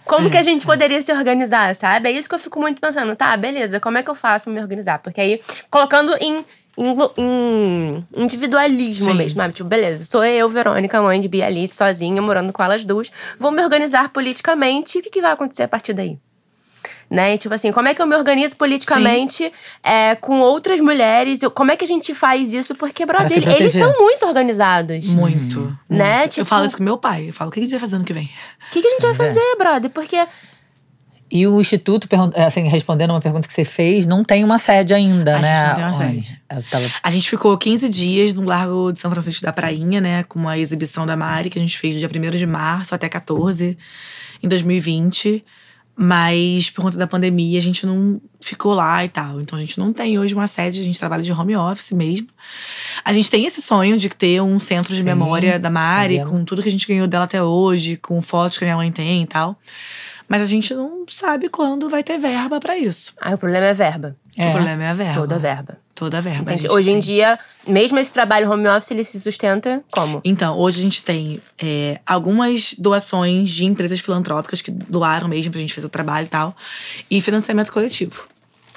[0.05, 2.07] Como que a gente poderia se organizar, sabe?
[2.07, 3.15] É isso que eu fico muito pensando.
[3.15, 4.99] Tá, beleza, como é que eu faço pra me organizar?
[4.99, 5.41] Porque aí,
[5.71, 6.45] colocando em,
[6.77, 9.17] em, em individualismo Sim.
[9.17, 9.53] mesmo, sabe?
[9.55, 13.11] Tipo, beleza, sou eu, Verônica, mãe de Bia Alice, sozinha, morando com elas duas.
[13.39, 14.97] Vou me organizar politicamente.
[14.97, 16.17] E o que, que vai acontecer a partir daí?
[17.09, 17.35] Né?
[17.35, 19.49] E, Tipo assim, como é que eu me organizo politicamente
[19.81, 21.41] é, com outras mulheres?
[21.41, 22.75] Eu- Como é que a gente faz isso?
[22.75, 25.13] Porque, brother, ele- eles são muito organizados.
[25.13, 25.77] Muito.
[25.89, 26.17] Né?
[26.19, 26.29] muito.
[26.31, 27.29] Tipo- eu falo isso com meu pai.
[27.29, 28.25] Eu falo, o que a gente vai fazer ano que vem?
[28.69, 29.39] O que, que a gente vai Pois é.
[29.39, 29.89] fazer, brother?
[29.89, 30.17] Porque
[31.29, 34.93] E o Instituto, pergun- assim, respondendo uma pergunta que você fez, não tem uma sede
[34.93, 35.55] ainda, A né?
[35.55, 36.41] gente não tem uma sede.
[36.69, 36.85] Tava...
[37.03, 40.23] A gente ficou 15 dias no Largo de São Francisco da Prainha, né?
[40.23, 43.09] Com uma exibição da Mari, que a gente fez do dia 1 de março até
[43.09, 43.77] 14,
[44.41, 45.43] em 2020.
[45.99, 49.41] Mas por conta da pandemia, a gente não ficou lá e tal.
[49.41, 52.27] Então a gente não tem hoje uma sede, a gente trabalha de home office mesmo.
[53.03, 56.45] A gente tem esse sonho de ter um centro de Sim, memória da Mari, com
[56.45, 59.23] tudo que a gente ganhou dela até hoje, com fotos que a minha mãe tem
[59.23, 59.59] e tal.
[60.29, 63.13] Mas a gente não sabe quando vai ter verba pra isso.
[63.19, 64.15] aí o problema é verba.
[64.37, 64.49] É.
[64.49, 65.13] O problema é a verba.
[65.15, 65.79] Toda a verba.
[65.97, 66.51] Toda a verba.
[66.51, 66.61] a Entende?
[66.61, 66.99] gente Hoje em tem.
[67.01, 70.21] dia, mesmo esse trabalho home office, ele se sustenta como?
[70.23, 75.59] Então, hoje a gente tem é, algumas doações de empresas filantrópicas que doaram mesmo pra
[75.59, 76.55] gente fazer o trabalho e tal.
[77.09, 78.27] E financiamento coletivo.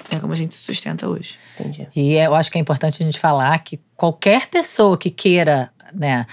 [0.09, 1.35] É como a gente se sustenta hoje.
[1.59, 1.87] Entendi.
[1.95, 6.25] E eu acho que é importante a gente falar que qualquer pessoa que queira, né,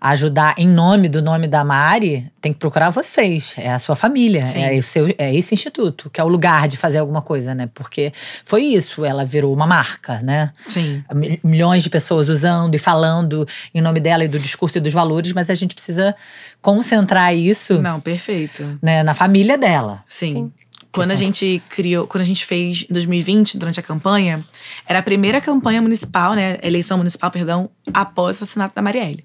[0.00, 3.54] ajudar em nome do nome da Mari, tem que procurar vocês.
[3.58, 4.62] É a sua família, Sim.
[4.62, 7.68] é, o seu, é esse instituto, que é o lugar de fazer alguma coisa, né?
[7.74, 8.12] Porque
[8.44, 10.52] foi isso, ela virou uma marca, né?
[10.68, 11.04] Sim.
[11.14, 14.92] Mi- Milhões de pessoas usando e falando em nome dela e do discurso e dos
[14.92, 16.14] valores, mas a gente precisa
[16.62, 18.78] concentrar isso Não, perfeito.
[18.82, 20.02] né, na família dela.
[20.08, 20.50] Sim.
[20.92, 24.44] Quando a gente criou, quando a gente fez em 2020, durante a campanha,
[24.86, 26.58] era a primeira campanha municipal, né?
[26.62, 29.24] Eleição municipal, perdão, após o assassinato da Marielle.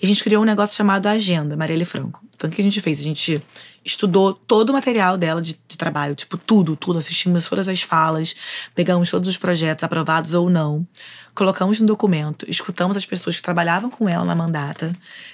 [0.00, 2.24] E a gente criou um negócio chamado Agenda, Marielle Franco.
[2.34, 2.98] Então, o que a gente fez?
[2.98, 3.42] A gente
[3.84, 6.98] estudou todo o material dela de, de trabalho, tipo, tudo, tudo.
[6.98, 8.34] Assistimos todas as falas,
[8.74, 10.86] pegamos todos os projetos, aprovados ou não,
[11.34, 14.92] colocamos no documento, escutamos as pessoas que trabalhavam com ela na mandata,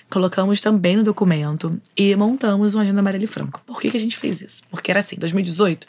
[0.09, 3.61] colocamos também no documento e montamos uma agenda Marielle Franco.
[3.67, 4.63] Por que, que a gente fez isso?
[4.71, 5.87] Porque era assim, 2018.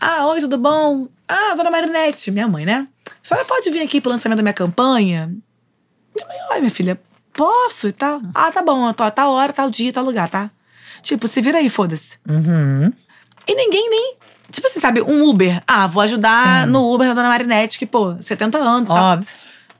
[0.00, 1.08] Ah, oi, tudo bom?
[1.26, 2.86] Ah, dona Marinette, minha mãe, né?
[3.06, 5.26] A senhora pode vir aqui pro lançamento da minha campanha?
[6.14, 7.00] Minha mãe, oi, minha filha,
[7.32, 8.20] posso e tal?
[8.34, 10.50] Ah, tá bom, tá, tá hora, tal dia, tal lugar, tá?
[11.02, 12.18] Tipo, se vira aí, foda-se.
[12.28, 12.92] Uhum.
[13.46, 14.16] E ninguém nem.
[14.50, 15.62] Tipo assim, sabe, um Uber.
[15.66, 16.70] Ah, vou ajudar Sim.
[16.70, 19.04] no Uber da dona Marinette, que, pô, 70 anos e tal.
[19.04, 19.28] Óbvio.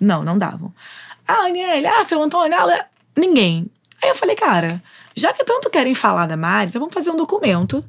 [0.00, 0.72] Não, não davam.
[1.26, 3.70] Ah, Aniele, ah, seu Antônio, ah, ninguém.
[4.02, 4.82] Aí eu falei, cara,
[5.14, 7.84] já que tanto querem falar da Mari, então vamos fazer um documento.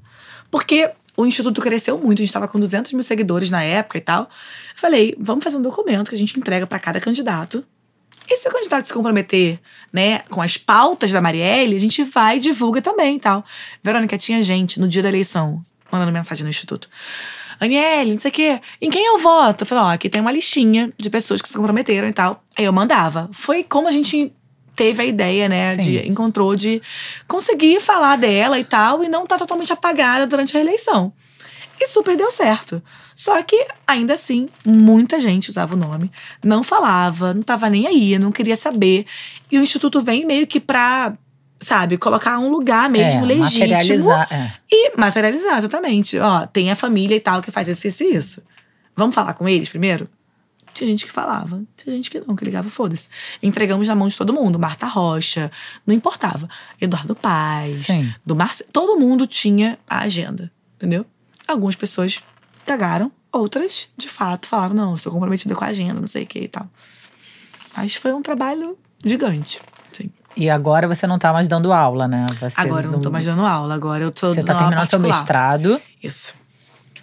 [0.49, 4.01] Porque o Instituto cresceu muito, a gente tava com 200 mil seguidores na época e
[4.01, 4.23] tal.
[4.23, 4.27] Eu
[4.75, 7.65] falei, vamos fazer um documento que a gente entrega pra cada candidato.
[8.29, 9.59] E se o candidato se comprometer,
[9.91, 13.43] né, com as pautas da Marielle, a gente vai e divulga também e tal.
[13.81, 16.89] Verônica, tinha gente no dia da eleição mandando mensagem no Instituto.
[17.59, 19.61] Aniele, não sei o quê, em quem eu voto?
[19.61, 22.43] Eu falei, ó, aqui tem uma listinha de pessoas que se comprometeram e tal.
[22.55, 23.29] Aí eu mandava.
[23.33, 24.31] Foi como a gente
[24.75, 25.81] teve a ideia, né, Sim.
[25.81, 26.79] de encontrou de
[27.27, 31.11] conseguir falar dela e tal e não tá totalmente apagada durante a eleição.
[31.79, 32.81] E super deu certo.
[33.13, 36.11] Só que, ainda assim, muita gente usava o nome,
[36.43, 39.05] não falava, não tava nem aí, não queria saber.
[39.51, 41.17] E o Instituto vem meio que pra,
[41.59, 43.59] sabe, colocar um lugar mesmo é, legítimo.
[43.59, 44.27] materializar.
[44.31, 44.51] É.
[44.71, 46.17] E materializar, exatamente.
[46.19, 48.43] Ó, tem a família e tal que faz isso, isso e isso.
[48.95, 50.09] Vamos falar com eles primeiro?
[50.73, 53.07] Tinha gente que falava, tinha gente que não, que ligava, foda-se.
[53.41, 54.59] Entregamos na mão de todo mundo.
[54.59, 55.51] Marta Rocha,
[55.85, 56.47] não importava.
[56.79, 58.13] Eduardo Paz, Sim.
[58.23, 58.63] do Marce...
[58.71, 61.03] Todo mundo tinha a agenda, entendeu?
[61.47, 62.21] Algumas pessoas
[62.63, 66.39] cagaram, outras, de fato, falaram: não, sou comprometida com a agenda, não sei o que
[66.41, 66.69] e tal.
[67.75, 69.59] Mas foi um trabalho gigante.
[70.37, 72.25] E agora você não tá mais dando aula, né?
[72.39, 74.99] Você Agora eu não tô mais dando aula, agora eu tô Você tá terminando seu
[74.99, 75.81] mestrado.
[76.01, 76.35] Isso.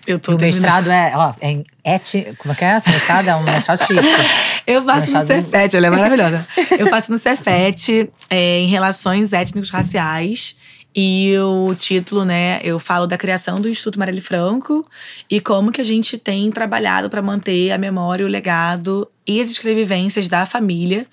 [0.06, 2.34] Eu tô E o mestrado é, ó, é em eti...
[2.38, 2.78] Como é que é?
[2.78, 3.94] Seu mestrado é um mestrado chique.
[4.66, 6.46] Eu faço no Machado- Cefet, ela é maravilhosa.
[6.78, 10.56] Eu faço no Cefet é, em relações étnicos raciais.
[10.96, 14.86] E o título, né, eu falo da criação do Instituto Marielle Franco
[15.28, 19.48] e como que a gente tem trabalhado para manter a memória, o legado e as
[19.50, 21.04] escrevivências da família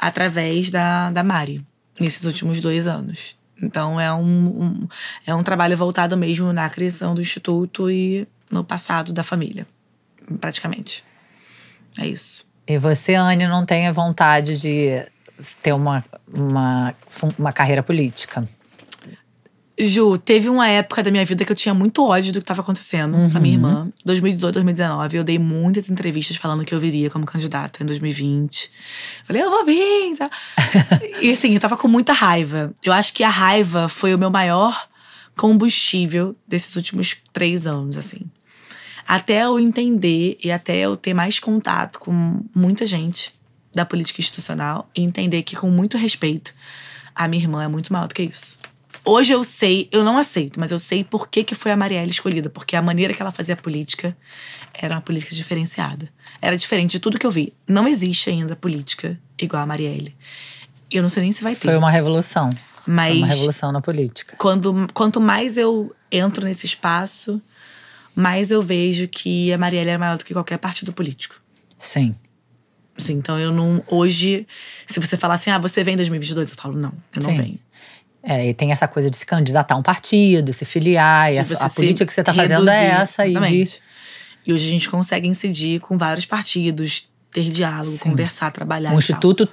[0.00, 1.64] através da, da Mari,
[2.00, 3.36] nesses últimos dois anos.
[3.62, 4.88] Então é um, um-
[5.26, 9.66] é um trabalho voltado mesmo na criação do Instituto e no passado da família,
[10.40, 11.04] praticamente.
[11.98, 12.44] É isso.
[12.66, 15.04] E você, Anne, não tem vontade de
[15.62, 16.94] ter uma, uma,
[17.38, 18.44] uma carreira política.
[19.86, 22.60] Ju, teve uma época da minha vida que eu tinha muito ódio do que estava
[22.60, 23.88] acontecendo com a minha irmã.
[24.04, 25.16] 2018, 2019.
[25.16, 28.70] Eu dei muitas entrevistas falando que eu viria como candidata em 2020.
[29.24, 30.16] Falei, eu vou vir.
[30.16, 30.28] Tá?
[31.22, 32.72] e assim, eu tava com muita raiva.
[32.82, 34.88] Eu acho que a raiva foi o meu maior
[35.36, 38.20] combustível desses últimos três anos, assim.
[39.06, 43.32] Até eu entender e até eu ter mais contato com muita gente
[43.74, 46.54] da política institucional e entender que, com muito respeito,
[47.14, 48.58] a minha irmã é muito maior do que isso.
[49.04, 52.10] Hoje eu sei, eu não aceito, mas eu sei por que, que foi a Marielle
[52.10, 52.50] escolhida.
[52.50, 54.16] Porque a maneira que ela fazia política
[54.74, 56.08] era uma política diferenciada.
[56.40, 57.52] Era diferente de tudo que eu vi.
[57.66, 60.14] Não existe ainda política igual a Marielle.
[60.90, 61.60] Eu não sei nem se vai ter.
[61.60, 62.50] Foi uma revolução.
[62.86, 64.36] mas Foi uma revolução na política.
[64.38, 67.40] quando, quanto mais eu entro nesse espaço,
[68.14, 71.40] mais eu vejo que a Marielle é maior do que qualquer partido político.
[71.78, 72.14] Sim.
[72.96, 73.82] Assim, então eu não.
[73.86, 74.46] Hoje,
[74.86, 77.36] se você falar assim, ah, você vem em 2022, eu falo, não, eu não Sim.
[77.36, 77.58] venho.
[78.22, 81.32] É, e tem essa coisa de se candidatar a um partido, se filiar.
[81.32, 83.26] E a, a política que você tá fazendo é essa.
[83.26, 83.80] E de.
[84.46, 88.10] E hoje a gente consegue incidir com vários partidos, ter diálogo, Sim.
[88.10, 88.94] conversar, trabalhar.
[88.94, 89.48] o instituto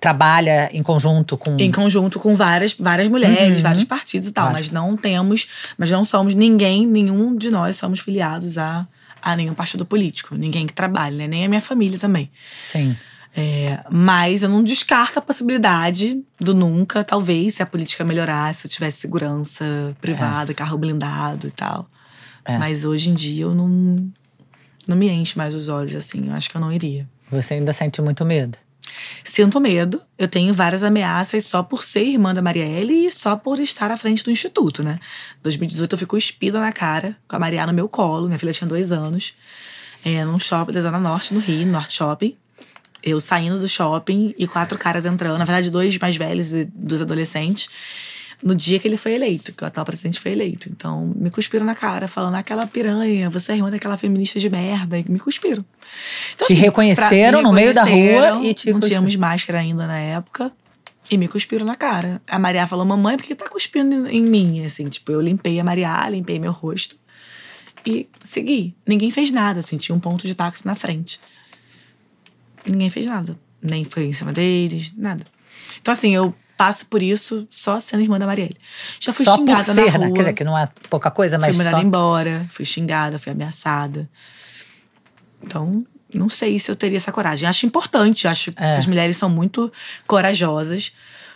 [0.00, 1.56] trabalha em conjunto com.
[1.56, 1.66] tal.
[1.66, 4.46] Em conjunto com várias, várias mulheres, vários partidos e tal.
[4.46, 4.52] Uhum.
[4.52, 4.70] Vários.
[4.70, 8.86] Mas não temos, mas não somos ninguém, nenhum de nós somos filiados a,
[9.22, 10.36] a nenhum partido político.
[10.36, 11.28] Ninguém que trabalhe, né?
[11.28, 12.30] Nem a minha família também.
[12.56, 12.96] Sim.
[13.36, 18.66] É, mas eu não descarto a possibilidade do nunca, talvez, se a política melhorasse, se
[18.66, 21.86] eu tivesse segurança privada, carro blindado e tal.
[22.46, 22.56] É.
[22.56, 24.10] Mas hoje em dia eu não,
[24.88, 26.28] não me enche mais os olhos, assim.
[26.28, 27.06] Eu acho que eu não iria.
[27.30, 28.56] Você ainda sente muito medo.
[29.22, 30.00] Sinto medo.
[30.16, 33.96] Eu tenho várias ameaças só por ser irmã da Marielle e só por estar à
[33.96, 34.98] frente do instituto, né?
[35.42, 38.28] 2018 eu fui cuspida na cara, com a Maria no meu colo.
[38.28, 39.34] Minha filha tinha dois anos.
[40.04, 42.36] É, num shopping da Zona Norte, no Rio, Norte Shopping.
[43.02, 45.38] Eu saindo do shopping e quatro caras entrando.
[45.38, 47.68] Na verdade, dois mais velhos e dos adolescentes.
[48.42, 50.68] No dia que ele foi eleito, que o atual presidente foi eleito.
[50.70, 54.98] Então, me cuspiram na cara, falando aquela piranha, você é irmã daquela feminista de merda.
[54.98, 55.64] E me cuspiram.
[56.34, 58.88] Então, Te assim, reconheceram pra- no meio da rua reconheceram, e te Não cuspiram.
[58.88, 60.52] tínhamos máscara ainda na época.
[61.10, 62.20] E me cuspiram na cara.
[62.28, 64.64] A Maria falou, mamãe, por que tá cuspindo em mim?
[64.66, 66.96] Assim, tipo, eu limpei a Maria, limpei meu rosto.
[67.86, 68.74] E segui.
[68.86, 69.76] Ninguém fez nada, assim.
[69.78, 71.20] Tinha um ponto de táxi na frente.
[72.66, 73.38] E ninguém fez nada.
[73.62, 75.24] Nem foi em cima deles, nada.
[75.80, 78.56] Então, assim, eu passo por isso só sendo irmã da Marielle.
[79.00, 79.98] Já fui Só por xingada na ser, rua.
[79.98, 80.06] né?
[80.12, 81.82] Quer dizer, que não é pouca coisa, Fui mas mandada só...
[81.82, 84.08] embora, fui xingada, fui ameaçada.
[85.44, 87.48] Então, não sei se eu teria essa coragem.
[87.48, 88.70] Acho importante, acho que É.
[88.70, 89.72] essas mulheres são muito
[90.06, 90.92] corajosas.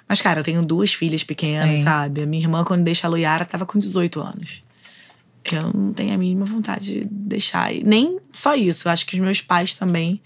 [0.08, 1.84] Mas, cara, eu tenho duas filhas pequenas, Sim.
[1.84, 2.22] sabe?
[2.22, 4.62] A minha irmã, quando deixa a Loiara, tava com 18 anos.
[5.44, 7.72] Eu não tenho a mínima vontade de deixar.
[7.74, 10.20] E nem só isso, eu acho que os meus pais também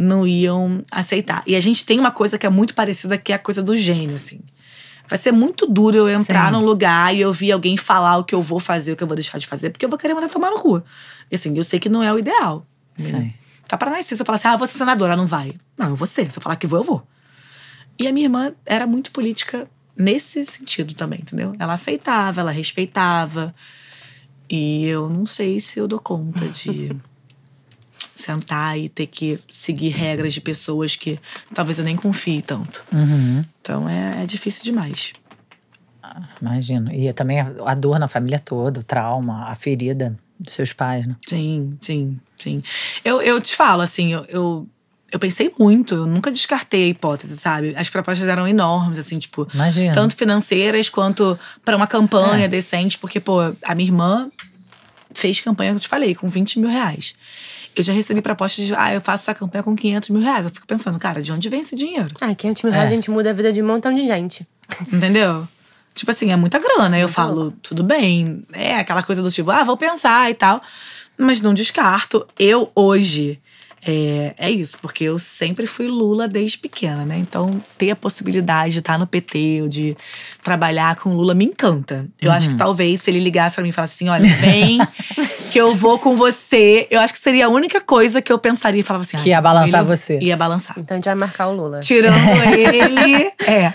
[0.00, 1.42] não iam aceitar.
[1.46, 3.76] E a gente tem uma coisa que é muito parecida, que é a coisa do
[3.76, 4.40] gênio, assim.
[5.08, 6.52] Vai ser muito duro eu entrar Sim.
[6.52, 9.08] num lugar e eu ouvir alguém falar o que eu vou fazer, o que eu
[9.08, 10.82] vou deixar de fazer, porque eu vou querer mandar tomar no cu.
[11.30, 12.64] E assim, eu sei que não é o ideal.
[12.96, 13.32] Sim.
[13.66, 15.54] Tá para nascer, se eu falar assim, ah, eu vou ser senadora, não vai.
[15.78, 16.30] Não, eu vou ser.
[16.30, 17.06] Se eu falar que vou, eu vou.
[17.98, 21.52] E a minha irmã era muito política nesse sentido também, entendeu?
[21.58, 23.54] Ela aceitava, ela respeitava.
[24.48, 26.96] E eu não sei se eu dou conta de
[28.20, 31.18] sentar e ter que seguir regras de pessoas que
[31.54, 32.84] talvez eu nem confie tanto.
[32.92, 35.12] Uhum, Então é, é difícil demais.
[36.40, 36.92] imagino.
[36.92, 41.16] E também a, dor na família toda, o trauma, a ferida dos seus pais, né?
[41.26, 42.62] Sim, sim, sim.
[43.04, 44.68] Eu, eu te falo, assim, eu, eu,
[45.12, 47.74] eu pensei muito, eu nunca descartei a hipótese, sabe?
[47.76, 49.92] As propostas eram enormes, assim, tipo, Imagina.
[49.92, 52.48] tanto financeiras quanto para uma campanha É.
[52.48, 54.30] decente, porque, pô, a minha irmã
[55.12, 57.14] fez campanha, que eu te falei, com 20 mil reais.
[57.76, 60.44] Eu já recebi propostas de, ah, eu faço essa campanha com 500 mil reais.
[60.44, 62.08] Eu fico pensando, cara, de onde vem esse dinheiro?
[62.20, 62.92] Ah, 500 mil reais É.
[62.92, 64.46] a gente muda a vida de um montão de gente.
[64.92, 65.46] Entendeu?
[65.94, 66.98] Tipo assim, é muita grana.
[66.98, 68.44] Eu falo, tudo bem.
[68.52, 70.60] É aquela coisa do tipo, ah, vou pensar e tal.
[71.16, 72.26] Mas não descarto.
[72.38, 73.40] Eu, hoje,
[73.86, 74.78] é, é isso.
[74.80, 77.16] Porque eu sempre fui Lula desde pequena, né?
[77.18, 79.96] Então, ter a possibilidade de estar no PT ou de
[80.42, 82.06] trabalhar com Lula me encanta.
[82.20, 84.78] Eu acho que talvez se ele ligasse pra mim e falasse assim, olha, vem
[85.52, 86.86] que eu vou com você.
[86.90, 89.16] Eu acho que seria a única coisa que eu pensaria e falava assim…
[89.16, 90.78] Que "Ai, ia balançar ele você." Ia balançar.
[90.78, 91.80] Então a gente vai marcar o Lula.
[91.80, 92.14] Tirando
[92.54, 93.32] ele.
[93.46, 93.72] é.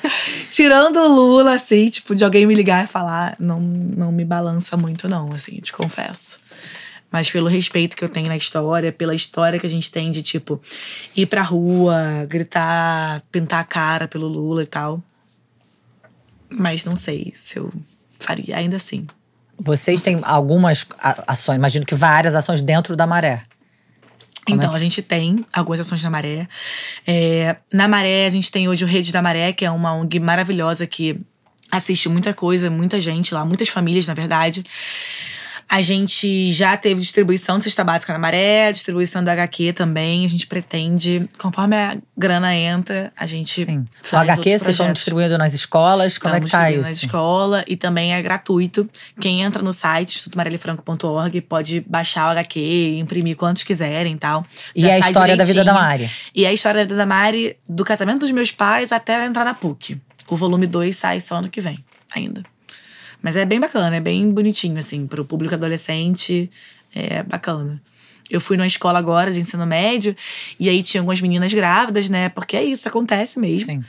[0.52, 4.78] Tirando o Lula, assim, tipo, de alguém me ligar e falar, não, não me balança
[4.78, 6.40] muito, não, assim, te confesso.
[7.16, 10.22] Mas pelo respeito que eu tenho na história, pela história que a gente tem de,
[10.22, 10.62] tipo,
[11.16, 15.02] ir pra rua, gritar, pintar a cara pelo Lula e tal.
[16.50, 17.72] Mas não sei se eu
[18.20, 19.08] faria, ainda assim.
[19.58, 20.86] Vocês têm algumas
[21.26, 23.44] ações, imagino que várias ações dentro da maré.
[24.46, 26.50] Como é então, a gente tem algumas ações na Maré.
[27.08, 30.20] É, na Maré, a gente tem hoje o Rede da Maré, que é uma ONG
[30.20, 31.18] maravilhosa que
[31.72, 34.66] assiste muita coisa, muita gente lá, muitas famílias, na verdade.
[35.68, 40.24] A gente já teve distribuição de cesta básica na Maré, distribuição da HQ também.
[40.24, 43.80] A gente pretende, conforme a grana entra, a gente Sim.
[44.04, 45.00] O faz HQ outros vocês estão projetos.
[45.00, 47.02] distribuindo nas escolas, como é que Estamos tá distribuindo isso?
[47.02, 48.90] na escola e também é gratuito.
[49.20, 54.46] Quem entra no site institutomarelifranco.org pode baixar o HQ, imprimir quantos quiserem e tal.
[54.76, 55.90] E Já é a história da vida da direitinho.
[55.90, 56.12] Mari.
[56.34, 59.26] E é a história da vida da Mari, do casamento dos meus pais até ela
[59.26, 60.00] entrar na PUC.
[60.28, 61.78] O volume 2 sai só ano que vem,
[62.16, 62.44] ainda.
[63.26, 66.48] Mas é bem bacana, é bem bonitinho, assim, pro público adolescente.
[66.94, 67.82] É bacana.
[68.30, 70.16] Eu fui numa escola agora de ensino médio,
[70.60, 72.30] e aí tinha algumas meninas grávidas, né?
[72.30, 73.66] Porque é isso, acontece mesmo.
[73.66, 73.84] Sim.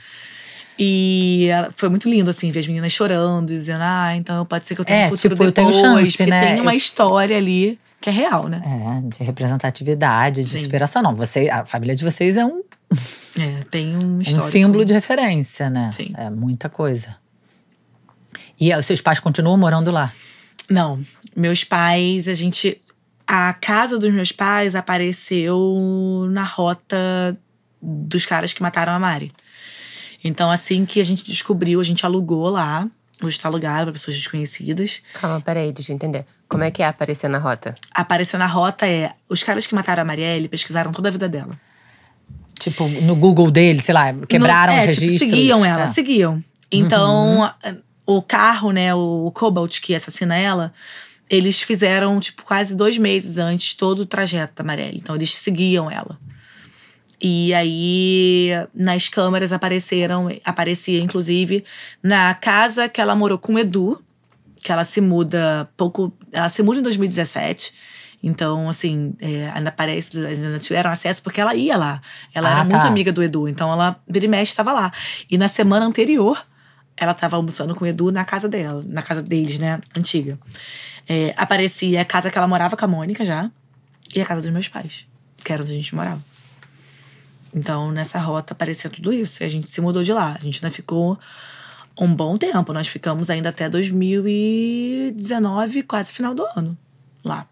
[0.79, 4.81] E foi muito lindo, assim, ver as meninas chorando, dizendo, ah, então pode ser que
[4.81, 5.81] eu tenha É, um futuro tipo, eu tenho depois.
[6.09, 6.39] chance, porque né?
[6.53, 8.61] tem uma Eu- história ali que é real, né?
[8.65, 10.61] É, de representatividade, de Sim.
[10.63, 11.01] superação.
[11.03, 12.61] Não, você, a família de vocês é um,
[13.39, 15.91] É, tem um um símbolo de referência, né?
[15.93, 16.11] Sim.
[16.17, 17.15] É muita coisa.
[18.59, 20.11] E os seus pais continuam morando lá?
[20.69, 21.01] Não,
[21.35, 22.81] meus pais, a gente.
[23.29, 26.97] A casa dos meus pais apareceu na rota
[27.81, 29.31] dos caras que mataram a Mari.
[30.23, 32.87] Então, assim que a gente descobriu, a gente alugou lá.
[33.21, 35.01] Hoje tá alugado para pessoas desconhecidas.
[35.13, 36.25] Calma, peraí, deixa eu entender.
[36.47, 37.75] Como é que é aparecer na rota?
[37.91, 39.11] Aparecer na rota é.
[39.27, 41.59] Os caras que mataram a Marielle pesquisaram toda a vida dela.
[42.59, 45.31] Tipo, no Google dele, sei lá, quebraram No- os é, tipo, registros.
[45.31, 45.87] seguiam ela, É.
[45.87, 46.43] seguiam.
[46.71, 47.51] Então,
[48.07, 50.73] o carro, né, o Cobalt que assassina ela,
[51.29, 54.97] eles fizeram, tipo, quase dois meses antes todo o trajeto da Marielle.
[54.97, 56.17] Então, eles seguiam ela.
[57.21, 61.65] E aí, nas câmeras apareceram, aparecia inclusive
[62.01, 64.01] na casa que ela morou com o Edu,
[64.63, 66.13] que ela se muda pouco.
[66.31, 67.73] Ela se muda em 2017.
[68.23, 72.01] Então, assim, é, ainda parece, ainda tiveram acesso porque ela ia lá.
[72.33, 72.69] Ela Ah, era tá.
[72.69, 74.91] muito amiga do Edu, então ela vira e mexe estava lá.
[75.29, 76.43] E na semana anterior,
[76.97, 79.79] ela estava almoçando com o Edu na casa dela, na casa deles, né?
[79.95, 80.37] Antiga.
[81.07, 83.49] É, aparecia a casa que ela morava com a Mônica já,
[84.13, 85.05] e a casa dos meus pais,
[85.43, 86.21] que era onde a gente morava.
[87.53, 89.43] Então, nessa rota aparecia tudo isso.
[89.43, 90.37] E a gente se mudou de lá.
[90.39, 91.19] A gente ainda ficou
[91.99, 92.71] um bom tempo.
[92.73, 96.77] Nós ficamos ainda até 2019, quase final do ano,
[97.23, 97.47] lá.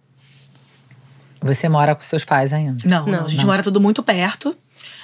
[1.41, 2.77] Você mora com seus pais ainda?
[2.85, 3.19] Não, Não.
[3.19, 4.57] não, a gente mora tudo muito perto.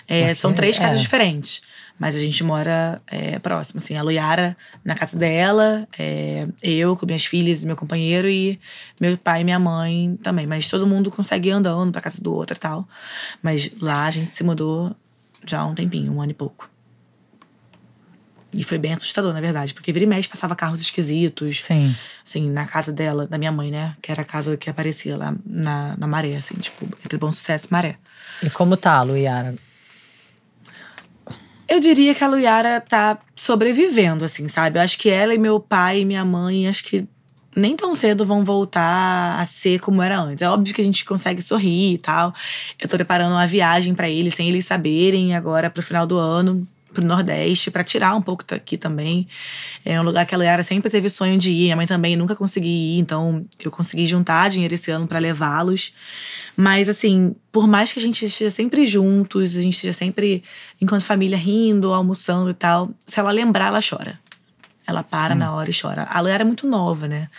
[0.08, 1.02] É, são três casas é.
[1.02, 1.62] diferentes.
[2.02, 3.95] Mas a gente mora é, próximo, assim.
[3.95, 8.60] A Luiara na casa dela, é, eu com minhas filhas meu companheiro, e
[8.99, 10.47] meu pai e minha mãe também.
[10.47, 12.89] Mas todo mundo consegue ir andando pra casa do outro e tal.
[13.39, 14.95] Mas lá a gente se mudou
[15.45, 16.68] já há um tempinho, um ano e pouco.
[18.52, 21.95] E foi bem assustador, na verdade, porque vira e mexe passava carros esquisitos Sim.
[22.26, 23.95] assim, na casa dela, da minha mãe, né?
[24.02, 27.68] Que era a casa que aparecia lá na, na maré, assim, tipo, entre Bom Sucesso
[27.68, 27.97] e Maré.
[28.41, 29.54] E como tá, Luiara?
[31.72, 34.78] Eu diria que a Luiara tá sobrevivendo, assim, sabe?
[34.78, 37.07] Eu acho que ela e meu pai e minha mãe, acho que
[37.55, 40.41] nem tão cedo vão voltar a ser como era antes.
[40.41, 42.36] É óbvio que a gente consegue sorrir e tal.
[42.78, 46.67] Eu tô preparando uma viagem pra eles, sem eles saberem, agora pro final do ano,
[46.92, 49.28] pro Nordeste, pra tirar um pouco daqui também.
[49.84, 52.36] É um lugar que a Luiara sempre teve sonho de ir, minha mãe também nunca
[52.36, 55.94] consegui ir, então eu consegui juntar dinheiro esse ano pra levá-los.
[56.56, 60.44] Mas, assim, por mais que a gente esteja sempre juntos, a gente esteja sempre,
[60.80, 64.20] enquanto família, rindo, almoçando e tal, se ela lembrar, ela chora.
[64.86, 66.08] Ela para na hora e chora.
[66.10, 67.30] A Luiara é muito nova, né?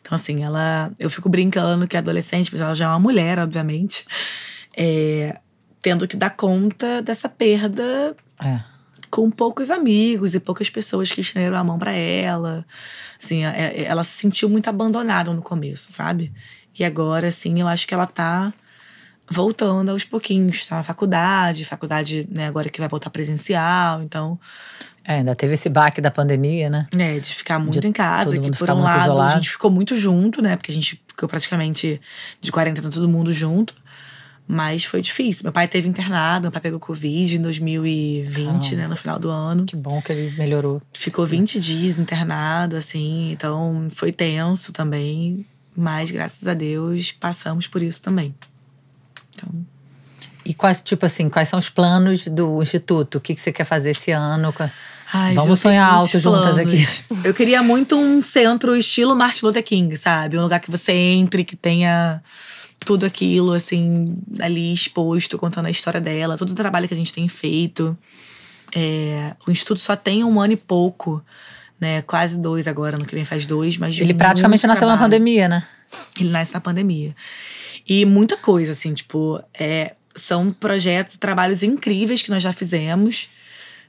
[0.00, 0.92] Então, assim, ela.
[0.98, 4.04] Eu fico brincando que é adolescente, mas ela já é uma mulher, obviamente.
[4.76, 5.40] É,
[5.82, 8.69] tendo que dar conta dessa perda É.
[9.10, 12.64] com poucos amigos e poucas pessoas que estenderam a mão pra ela.
[13.20, 16.32] Assim, é- é- ela se sentiu muito abandonada no começo, sabe?
[16.78, 18.52] E agora, assim, eu acho que ela tá
[19.28, 20.66] voltando aos pouquinhos.
[20.66, 24.02] Tá na faculdade, faculdade, né, agora que vai voltar presencial.
[24.02, 24.38] Então,
[25.04, 26.86] É, ainda teve esse baque da pandemia, né?
[26.94, 29.34] né, de ficar muito De em casa, que por um lado a isolado.
[29.34, 30.56] gente ficou muito junto, né?
[30.56, 32.00] Porque a gente ficou praticamente
[32.40, 33.74] de quarentena todo mundo junto.
[34.52, 35.44] Mas foi difícil.
[35.44, 39.64] Meu pai teve internado, meu pai pegou Covid em 2020, né, no final do ano.
[39.64, 40.82] Que bom que ele melhorou.
[40.92, 45.46] Ficou 20 dias internado, assim, então foi tenso também.
[45.76, 48.34] Mas, graças a Deus, passamos por isso também.
[49.36, 49.48] Então,
[50.44, 53.18] E quais, tipo assim, quais são os planos do Instituto?
[53.18, 54.52] O que, que você quer fazer esse ano?
[55.12, 56.84] Ai, Vamos sonhar alto juntas aqui.
[57.22, 60.36] Eu queria muito um centro estilo Martin Luther King, sabe?
[60.36, 62.20] Um lugar que você entre, que tenha
[62.84, 67.12] tudo aquilo, assim, ali exposto, contando a história dela, todo o trabalho que a gente
[67.12, 67.96] tem feito.
[68.74, 71.22] É, o Instituto só tem um ano e pouco,
[71.80, 72.02] né?
[72.02, 75.12] Quase dois agora, no que vem faz dois, mas Ele praticamente nasceu na trabalho.
[75.12, 75.62] pandemia, né?
[76.18, 77.14] Ele nasce na pandemia.
[77.88, 83.28] E muita coisa, assim, tipo, é, são projetos, trabalhos incríveis que nós já fizemos,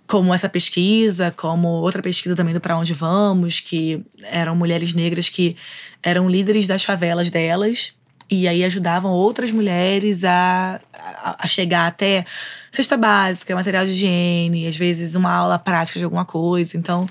[0.08, 5.30] como essa pesquisa, como outra pesquisa também do Pra Onde Vamos, que eram mulheres negras
[5.30, 5.56] que
[6.04, 7.94] eram líderes das favelas delas.
[8.32, 12.26] E aí ajudavam outras mulheres a, a, a chegar até
[12.72, 16.78] cesta básica, material de higiene, às vezes uma aula prática de alguma coisa.
[16.78, 17.06] Então,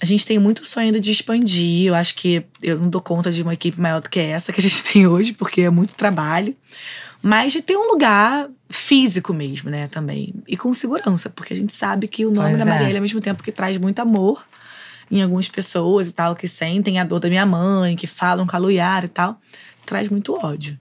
[0.00, 1.88] a gente tem muito sonho ainda de expandir.
[1.88, 4.60] Eu acho que eu não dou conta de uma equipe maior do que essa que
[4.60, 6.56] a gente tem hoje, porque é muito trabalho.
[7.20, 10.32] Mas de ter um lugar físico mesmo, né, também.
[10.46, 12.68] E com segurança, porque a gente sabe que o nome Pois da é.
[12.68, 14.46] Marielle, ao mesmo tempo que traz muito amor
[15.10, 18.54] em algumas pessoas e tal, que sentem a dor da minha mãe, que falam com
[18.54, 19.40] a Luiara e tal,
[19.88, 20.78] traz muito ódio.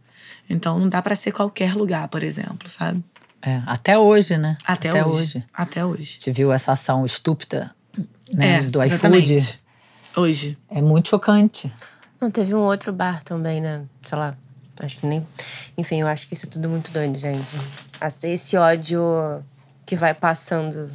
[0.50, 3.04] Então não dá pra ser qualquer lugar, por exemplo, sabe?
[3.42, 4.58] É, até hoje, né?
[4.66, 5.46] Até, hoje.
[5.54, 6.16] Até hoje.
[6.18, 7.74] Você viu essa ação estúpida
[8.34, 9.60] né, É, do iFood?
[10.16, 10.58] Hoje.
[10.70, 11.72] É muito chocante.
[12.20, 13.84] Não, teve um outro bar também, né?
[14.02, 14.36] Sei lá.
[14.82, 15.26] Acho que nem.
[15.78, 17.48] Enfim, eu acho que isso é tudo muito doido, gente.
[18.24, 19.02] Esse ódio
[19.86, 20.90] que vai passando.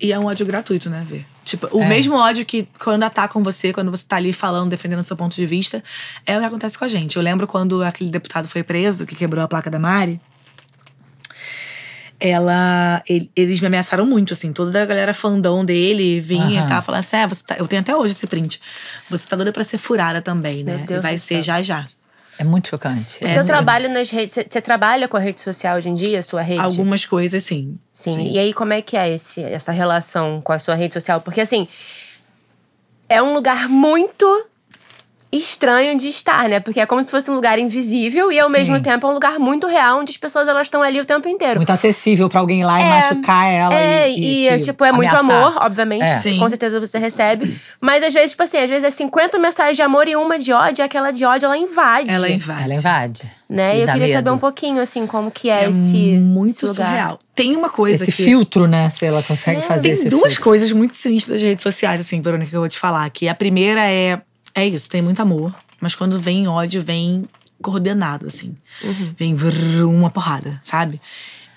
[0.00, 1.24] E é um ódio gratuito, né, Vê?
[1.46, 1.88] Tipo, o É.
[1.88, 5.36] mesmo ódio que quando atacam você, quando você tá ali falando, defendendo o seu ponto
[5.36, 5.82] de vista,
[6.26, 7.14] é o que acontece com a gente.
[7.16, 10.20] Eu lembro quando aquele deputado foi preso, que quebrou a placa da Mari.
[12.18, 13.02] Ela.
[13.08, 14.50] ele- eles me ameaçaram muito, assim.
[14.52, 16.64] Toda a galera fandom dele vinha Aham.
[16.66, 18.60] e tava falando assim: é, você tá, eu tenho até hoje esse print.
[19.10, 20.84] Você tá doida pra ser furada também, né?
[20.88, 21.42] E vai ser céu.
[21.42, 21.84] já já.
[22.38, 23.24] É muito chocante.
[23.24, 23.46] O É, seu sim.
[23.46, 24.34] trabalho nas redes.
[24.34, 26.60] Você você trabalha com a rede social hoje em dia, a sua rede?
[26.60, 27.78] Algumas coisas, sim.
[27.94, 28.30] Sim.
[28.30, 31.20] E aí, como é que é esse, essa relação com a sua rede social?
[31.20, 31.66] Porque, assim,
[33.08, 34.46] é um lugar muito
[35.32, 36.60] estranho de estar, né?
[36.60, 39.38] Porque é como se fosse um lugar invisível e ao mesmo tempo é um lugar
[39.38, 41.56] muito real onde as pessoas elas estão ali o tempo inteiro.
[41.56, 43.74] Muito acessível pra alguém ir lá e É, machucar ela.
[43.74, 45.42] É, e, e, te tipo, é muito ameaçar.
[45.48, 46.02] amor, obviamente.
[46.04, 46.16] É.
[46.16, 46.38] Sim.
[46.38, 47.58] Com certeza você recebe.
[47.80, 50.52] Mas às vezes, tipo assim, às vezes é 50 mensagens de amor e uma de
[50.52, 52.10] ódio, e aquela de ódio ela invade.
[52.10, 52.62] Ela invade.
[52.64, 53.22] Ela invade.
[53.48, 53.76] Né?
[53.76, 54.34] E E eu queria saber medo.
[54.34, 55.96] um pouquinho, assim, como que é, É esse.
[56.18, 56.86] muito esse lugar.
[56.88, 57.18] surreal.
[57.34, 58.22] Tem uma coisa Esse que...
[58.24, 58.88] filtro, né?
[58.90, 60.42] Se ela consegue fazer Tem esse duas filtro.
[60.44, 63.08] coisas muito sinistras das redes sociais, assim, Verônica, que eu vou te falar.
[63.10, 64.20] Que a primeira é,
[64.56, 65.54] é isso, tem muito amor.
[65.80, 67.28] Mas quando vem ódio, vem
[67.60, 68.56] coordenado, assim.
[69.16, 71.00] Vem vrr, uma porrada, sabe?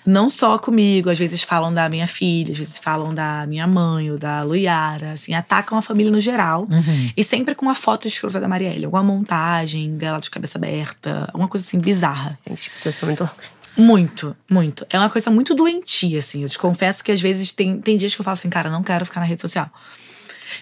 [0.04, 4.10] Não só comigo, às vezes falam da minha filha, às vezes falam da minha mãe
[4.10, 6.66] ou da Luiara, assim, atacam a família no geral.
[6.70, 7.10] Uhum.
[7.16, 11.48] E sempre com uma foto escrota da Marielle, alguma montagem dela de cabeça aberta, alguma
[11.48, 12.38] coisa assim bizarra.
[12.46, 13.60] Gente, as pessoas são muito loucas.
[13.76, 14.86] Muito, muito.
[14.90, 16.42] É uma coisa muito doentia, assim.
[16.42, 18.82] Eu te confesso que às vezes tem, tem dias que eu falo assim, cara, não
[18.82, 19.70] quero ficar na rede social.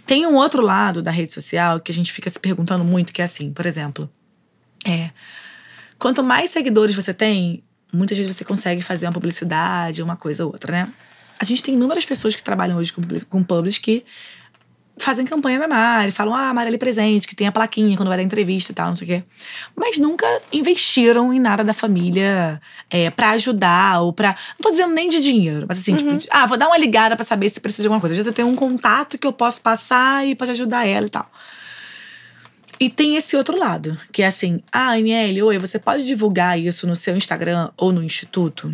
[0.07, 3.23] Tem um outro lado da rede social que a gente fica se perguntando muito, que
[3.23, 4.11] é assim, por exemplo,
[4.87, 5.11] é.
[5.99, 7.63] Quanto mais seguidores você tem,
[7.93, 10.93] muitas vezes você consegue fazer uma publicidade, uma coisa ou outra, né?
[11.39, 14.05] A gente tem inúmeras pessoas que trabalham hoje com, com publis que
[15.05, 18.17] fazem campanha da Mari, falam, ah, Mari ali presente, que tem a plaquinha quando vai
[18.17, 19.25] dar entrevista e tal, não sei o quê.
[19.77, 24.37] Mas nunca investiram em nada da família é, para ajudar ou pra.
[24.59, 27.17] Não tô dizendo nem de dinheiro, mas assim, tipo, de- ah, vou dar uma ligada
[27.17, 28.13] pra saber se precisa de alguma coisa.
[28.15, 31.11] Às vezes eu tenho um contato que eu posso passar e pode ajudar ela e
[31.11, 31.31] tal.
[32.81, 36.87] E tem esse outro lado, que é assim, ah, Aniele, oi, você pode divulgar isso
[36.87, 38.73] no seu Instagram ou no instituto?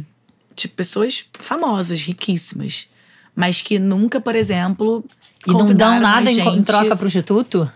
[0.54, 2.86] Tipo, pessoas famosas, riquíssimas.
[3.34, 5.04] Mas que nunca, por exemplo.
[5.46, 7.68] E não dão nada em, em gente- troca pro instituto?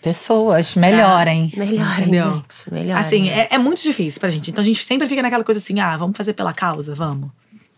[0.00, 1.52] Pessoas, melhorem.
[1.56, 2.32] Melhorem, Entendeu?
[2.34, 2.72] gente.
[2.72, 2.92] Melhorem.
[2.94, 4.50] Assim, é, é muito difícil pra gente.
[4.50, 7.30] Então a gente sempre fica naquela coisa assim, ah, vamos fazer pela causa, vamos.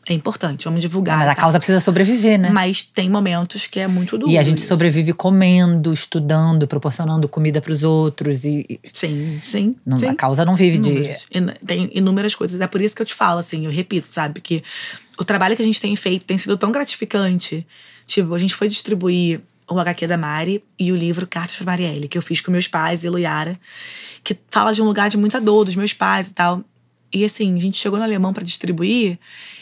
[0.07, 1.19] É importante, vamos divulgar.
[1.19, 1.43] Mas a tal.
[1.45, 2.51] causa precisa sobreviver, né?
[2.51, 4.31] Mas tem momentos que é muito duro.
[4.31, 4.67] E a gente isso.
[4.69, 8.45] sobrevive comendo, estudando, proporcionando comida pros outros.
[8.45, 9.75] E Sim, sim.
[9.85, 10.07] não- sim.
[10.09, 10.91] a causa não vive de.
[10.91, 11.27] Inúmeros.
[11.35, 12.61] In- Tem inúmeras coisas.
[12.61, 14.43] É por isso que eu te falo, assim, eu repito, sabe?
[14.43, 14.63] Que
[15.19, 17.67] o trabalho que a gente tem feito tem sido tão gratificante.
[18.07, 22.09] Tipo, a gente foi distribuir o HQ da Mari e o livro Cartas para Marielle,
[22.09, 23.59] que eu fiz com meus pais e Luiara,
[24.23, 26.63] que fala de um lugar de muita dor dos meus pais e tal.
[27.13, 29.19] E assim, a gente chegou no alemão para distribuir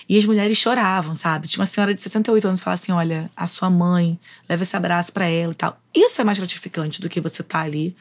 [0.09, 1.46] e as mulheres choravam, sabe?
[1.46, 4.74] Tinha uma senhora de 68 anos que falava assim: olha, a sua mãe, leva esse
[4.74, 5.78] abraço para ela e tal.
[5.94, 7.94] Isso é mais gratificante do que você tá ali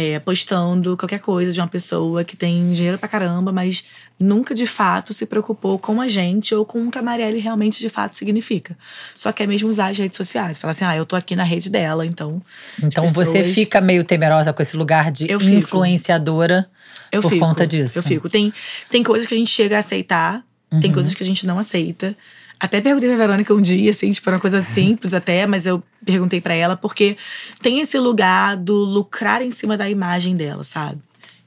[0.00, 3.82] é, postando qualquer coisa de uma pessoa que tem dinheiro pra caramba, mas
[4.16, 7.80] nunca de fato se preocupou com a gente ou com o que a Marielle realmente
[7.80, 8.78] de fato significa.
[9.16, 10.56] Só quer mesmo usar as redes sociais.
[10.56, 12.40] Falar assim, ah, eu tô aqui na rede dela, então.
[12.80, 16.70] Então você pessoas- fica meio temerosa com esse lugar de Eu influenciadora
[17.10, 17.98] Eu por fico, conta disso.
[17.98, 18.28] Eu fico.
[18.28, 18.52] Tem,
[18.90, 20.80] tem coisas que a gente chega a aceitar, Uhum.
[20.80, 22.14] tem coisas que a gente não aceita.
[22.60, 25.82] Até perguntei pra Verônica um dia, assim, tipo, era uma coisa simples até, mas eu
[26.04, 27.16] perguntei pra ela, porque
[27.62, 31.00] tem esse lugar do lucrar em cima da imagem dela, sabe?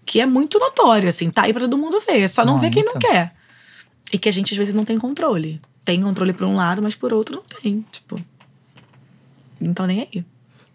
[0.06, 2.28] Que é muito notório, assim, tá aí pra todo mundo ver.
[2.30, 3.34] Só não vê quem não quer.
[4.14, 5.62] E que a gente às vezes não tem controle.
[5.84, 7.84] Tem controle por um lado, mas por outro não tem.
[7.92, 8.20] Tipo.
[9.60, 10.26] Não tô nem aí.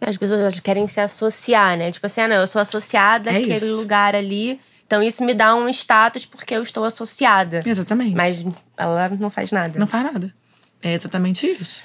[0.00, 1.90] As pessoas querem se associar, né?
[1.90, 3.76] Tipo assim, ah, não, eu sou associada É àquele isso.
[3.76, 4.60] lugar ali.
[4.86, 7.60] Então isso me dá um status porque eu estou associada.
[7.66, 8.14] Exatamente.
[8.14, 8.44] Mas
[8.76, 9.78] ela não faz nada.
[9.78, 10.32] Não faz nada.
[10.82, 11.84] É exatamente isso.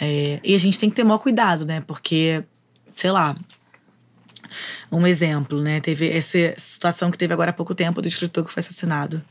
[0.00, 1.82] É, e a gente tem que ter maior cuidado, né?
[1.86, 2.42] Porque,
[2.94, 3.34] sei lá,
[4.90, 5.80] um exemplo, né?
[5.80, 9.22] Teve essa situação que teve agora há pouco tempo do escritor que foi assassinado.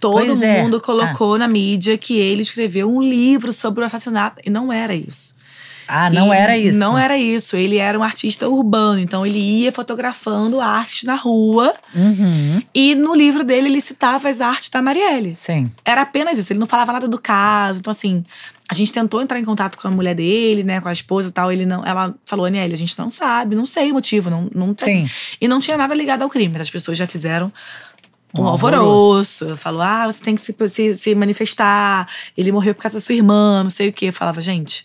[0.00, 0.62] Todo Pois é.
[0.62, 4.40] mundo colocou na mídia que ele escreveu um livro sobre o assassinato.
[4.44, 5.35] E não era isso.
[5.88, 6.78] Ah, não E era isso.
[6.78, 7.56] Não era isso.
[7.56, 8.98] Ele era um artista urbano.
[9.00, 11.74] Então ele ia fotografando artes na rua.
[11.94, 15.34] Uhum, E no livro dele ele citava as artes da Marielle.
[15.34, 15.70] sim.
[15.84, 17.78] Era apenas isso, ele não falava nada do caso.
[17.80, 18.24] Então, assim,
[18.68, 21.32] a gente tentou entrar em contato com a mulher dele, né, com a esposa e
[21.32, 21.52] tal.
[21.52, 24.74] Ele não, ela falou, Aniele, a gente não sabe, não sei o motivo, não, não
[24.74, 25.06] tem.
[25.06, 25.14] Sim.
[25.40, 27.52] E não tinha nada ligado ao crime, mas as pessoas já fizeram
[28.34, 29.56] um, Um alvoroço.
[29.56, 32.08] Falou, ah, você tem que se, se, se manifestar.
[32.36, 34.06] Ele morreu por causa da sua irmã, não sei o quê.
[34.06, 34.84] Eu falava, gente,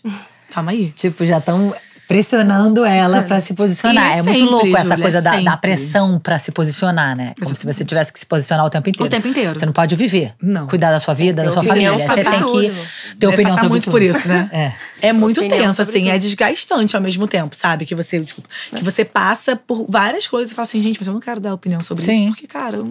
[0.52, 0.92] calma aí.
[0.92, 1.74] Tipo, já estão
[2.12, 4.16] pressionando ela pra se posicionar.
[4.16, 7.32] É É, muito sempre, louco essa coisa é da, da pressão pra se posicionar, né?
[7.42, 9.06] Como se você tivesse que se posicionar o tempo inteiro.
[9.06, 9.58] O tempo inteiro.
[9.58, 10.34] Você não pode viver.
[10.42, 10.66] Não.
[10.66, 11.92] Cuidar da sua vida, da sua família.
[11.92, 12.52] Você tem tudo.
[12.52, 13.92] que ter Deve opinião sobre muito tudo.
[13.92, 14.50] por isso, né?
[14.52, 14.72] É.
[15.08, 17.86] É muito tenso, assim, é desgastante ao mesmo tempo, sabe?
[17.86, 21.14] Que você, desculpa, que você passa por várias coisas e fala assim, gente, mas eu
[21.14, 22.24] não quero dar opinião sobre Sim.
[22.24, 22.84] isso, porque, cara,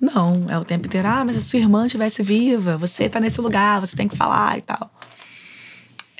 [0.00, 3.20] não, é o tempo inteiro, ah, mas se a sua irmã estivesse viva, você tá
[3.20, 4.90] nesse lugar, você tem que falar e tal.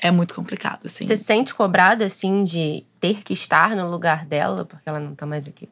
[0.05, 1.07] É muito complicado, assim.
[1.07, 5.15] Você se sente cobrada, assim, de ter que estar no lugar dela, porque ela não
[5.15, 5.67] tá mais aqui?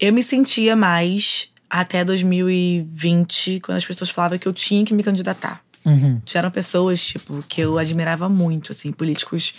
[0.00, 5.02] Eu me sentia mais até 2020, quando as pessoas falavam que eu tinha que me
[5.02, 5.62] candidatar.
[5.84, 6.20] Uhum.
[6.24, 9.52] Tiveram pessoas, tipo, que eu admirava muito, assim, políticos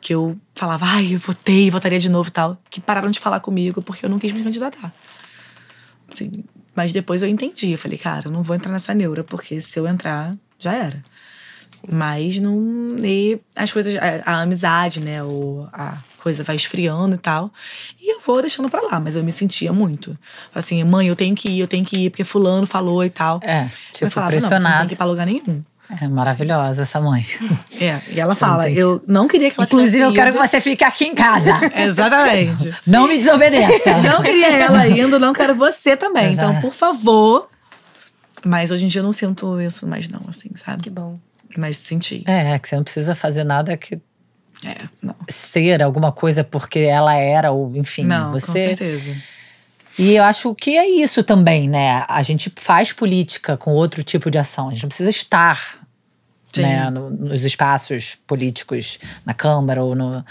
[0.00, 3.40] que eu falava, ai, eu votei, votaria de novo e tal, que pararam de falar
[3.40, 4.94] comigo porque eu não quis me candidatar.
[6.10, 6.44] Assim,
[6.74, 7.72] mas depois eu entendi.
[7.72, 11.04] Eu falei, cara, eu não vou entrar nessa neura, porque se eu entrar, já era.
[11.88, 12.96] Mas não.
[13.02, 13.96] E as coisas.
[13.96, 15.22] A, a amizade, né?
[15.22, 17.52] O, a coisa vai esfriando e tal.
[18.00, 20.18] E eu vou deixando pra lá, mas eu me sentia muito.
[20.54, 23.38] Assim, mãe, eu tenho que ir, eu tenho que ir, porque Fulano falou e tal.
[23.42, 25.62] É, eu tipo, falava, não, você não tem que ir pra lugar nenhum.
[26.00, 27.24] É maravilhosa essa mãe.
[27.80, 30.12] É, e ela Você fala, não tem que- eu não queria que ela Inclusive, eu
[30.12, 31.60] quero que você fique aqui em casa.
[31.76, 32.74] Exatamente.
[32.86, 33.98] Não me desobedeça.
[33.98, 36.32] Não queria ela indo, não quero você também.
[36.32, 36.66] Então, Exato.
[36.66, 37.50] por favor.
[38.44, 40.82] Mas hoje em dia eu não sinto isso mais, não, assim, sabe?
[40.84, 41.12] Que bom.
[41.56, 42.22] Mas senti.
[42.26, 43.96] É, que você não precisa fazer nada que
[44.64, 45.14] É, não.
[45.28, 48.46] ser alguma coisa porque ela era, ou enfim, Não, você.
[48.46, 49.16] com certeza.
[49.98, 52.04] E eu acho que é isso também, né?
[52.06, 54.68] A gente faz política com outro tipo de ação.
[54.68, 55.78] A gente não precisa estar
[56.58, 60.24] né, no- nos espaços políticos, na Câmara ou no.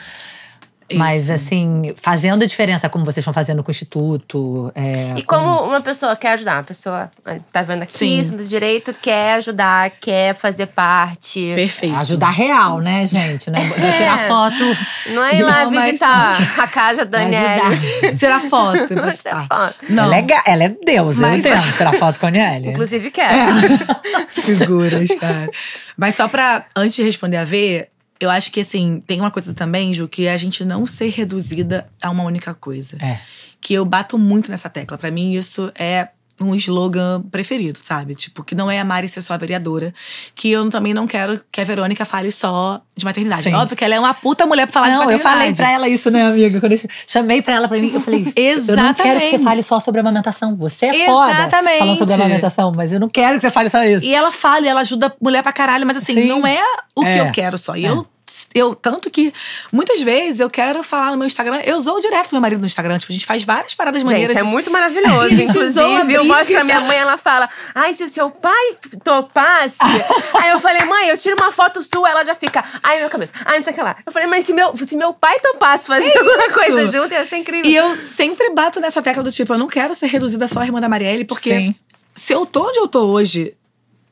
[0.94, 1.34] Mas, Isso.
[1.34, 4.72] assim, fazendo a diferença, como vocês estão fazendo com o Instituto.
[4.76, 7.10] é, E como uma pessoa quer ajudar, uma pessoa
[7.52, 8.20] tá vendo aqui, Sim.
[8.20, 11.54] isso do direito, quer ajudar, quer fazer parte.
[11.56, 11.96] Perfeito.
[11.96, 13.50] Ajudar real, né, gente?
[13.50, 14.64] Não é não é tirar foto.
[15.10, 17.76] Não é ir lá Não, mas- visitar a casa da Daniela.
[18.16, 19.48] Tirar foto Tirar postar.
[19.48, 19.86] foto.
[19.90, 20.04] Não.
[20.06, 22.70] Ela é, ela é deusa, Mas- eu entendo tirar foto com a Aniele.
[22.70, 23.48] Inclusive quer.
[24.30, 25.50] Figuras, cara.
[25.98, 29.54] Mas só pra, antes de responder a ver, eu acho que assim, tem uma coisa
[29.54, 32.98] também, Ju, que é a gente não ser reduzida a uma única coisa.
[33.02, 33.20] É.
[33.60, 34.98] Que eu bato muito nessa tecla.
[34.98, 36.10] Pra mim, isso é
[36.40, 38.14] um slogan preferido, sabe?
[38.14, 39.94] Tipo, que não é a Mari ser só vereadora.
[40.34, 43.44] Que eu também não quero que a Verônica fale só de maternidade.
[43.44, 43.54] Sim.
[43.54, 45.38] Óbvio que ela é uma puta mulher pra falar de não, eu maternidade.
[45.40, 46.60] falei pra ela isso, né, amiga?
[46.60, 49.44] Quando eu chamei pra ela pra mim, eu falei: Eu não quero que você Exatamente.
[49.44, 50.56] fale só sobre amamentação.
[50.58, 51.80] Você é foda Exatamente.
[51.80, 54.06] falando sobre amamentação, mas eu não quero que você fale só isso.
[54.06, 56.28] E ela fala, ela ajuda a mulher pra caralho, mas assim, Sim.
[56.28, 56.62] não é
[56.96, 57.22] o que É.
[57.22, 57.76] eu quero só.
[57.76, 58.06] E eu,
[58.56, 59.32] eu, tanto que
[59.72, 62.98] muitas vezes eu quero falar no meu Instagram, eu usou direto meu marido no Instagram,
[62.98, 64.34] tipo, a gente faz várias paradas maneiras.
[64.34, 65.42] Gente, é muito maravilhoso.
[65.42, 69.78] A Inclusive, eu mostro a minha mãe, ela fala: Ai, se o seu pai topasse.
[70.42, 73.34] Aí eu falei, mãe, eu tiro uma foto sua, ela já fica, ai, meu cabeça,
[73.46, 73.96] ai, não sei o que lá.
[74.06, 77.38] Eu falei, mas se meu, se meu pai topasse fazer alguma coisa junto, ia ser
[77.38, 77.70] incrível.
[77.70, 80.66] E eu sempre bato nessa tecla do tipo, eu não quero ser reduzida só à
[80.66, 81.76] irmã da Marielle, porque Sim.
[82.14, 83.56] se eu tô onde eu tô hoje,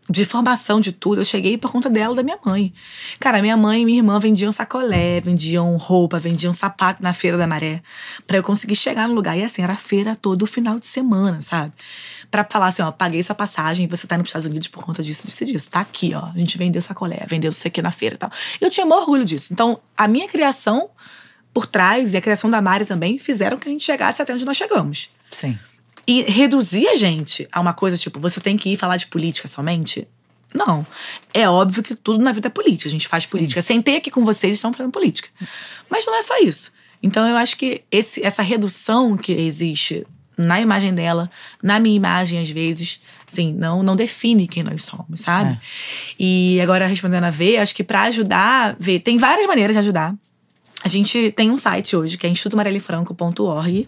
[0.09, 2.73] de formação, de tudo, eu cheguei por conta dela da minha mãe.
[3.19, 7.47] Cara, minha mãe e minha irmã vendiam sacolé, vendiam roupa, vendiam sapato na Feira da
[7.47, 7.81] Maré,
[8.27, 9.37] pra eu conseguir chegar no lugar.
[9.37, 11.73] E assim, era feira todo final de semana, sabe?
[12.29, 15.01] Pra falar assim, ó, paguei sua passagem, você tá indo pros Estados Unidos por conta
[15.01, 15.69] disso, disso e disso.
[15.69, 16.25] Tá aqui, ó.
[16.33, 18.31] A gente vendeu sacolé, vendeu isso aqui na feira e tal.
[18.59, 19.53] Eu tinha maior orgulho disso.
[19.53, 20.89] Então, a minha criação
[21.53, 24.43] por trás e a criação da Mari também fizeram que a gente chegasse até onde
[24.43, 25.09] nós chegamos.
[25.29, 25.57] Sim.
[26.05, 29.47] E reduzir a gente a uma coisa tipo, você tem que ir falar de política
[29.47, 30.07] somente?
[30.53, 30.85] Não.
[31.33, 32.87] É óbvio que tudo na vida é política.
[32.87, 33.61] A gente faz política.
[33.61, 35.29] Sentei aqui com vocês e estamos fazendo política.
[35.89, 36.71] Mas não é só isso.
[37.01, 40.05] Então eu acho que esse, essa redução que existe
[40.37, 41.29] na imagem dela,
[41.61, 45.53] na minha imagem, às vezes, assim, não, não define quem nós somos, sabe?
[45.53, 45.59] É.
[46.19, 50.15] E agora, respondendo a V, acho que para ajudar, V, tem várias maneiras de ajudar.
[50.83, 53.87] A gente tem um site hoje, que é institutomarelifranco.org.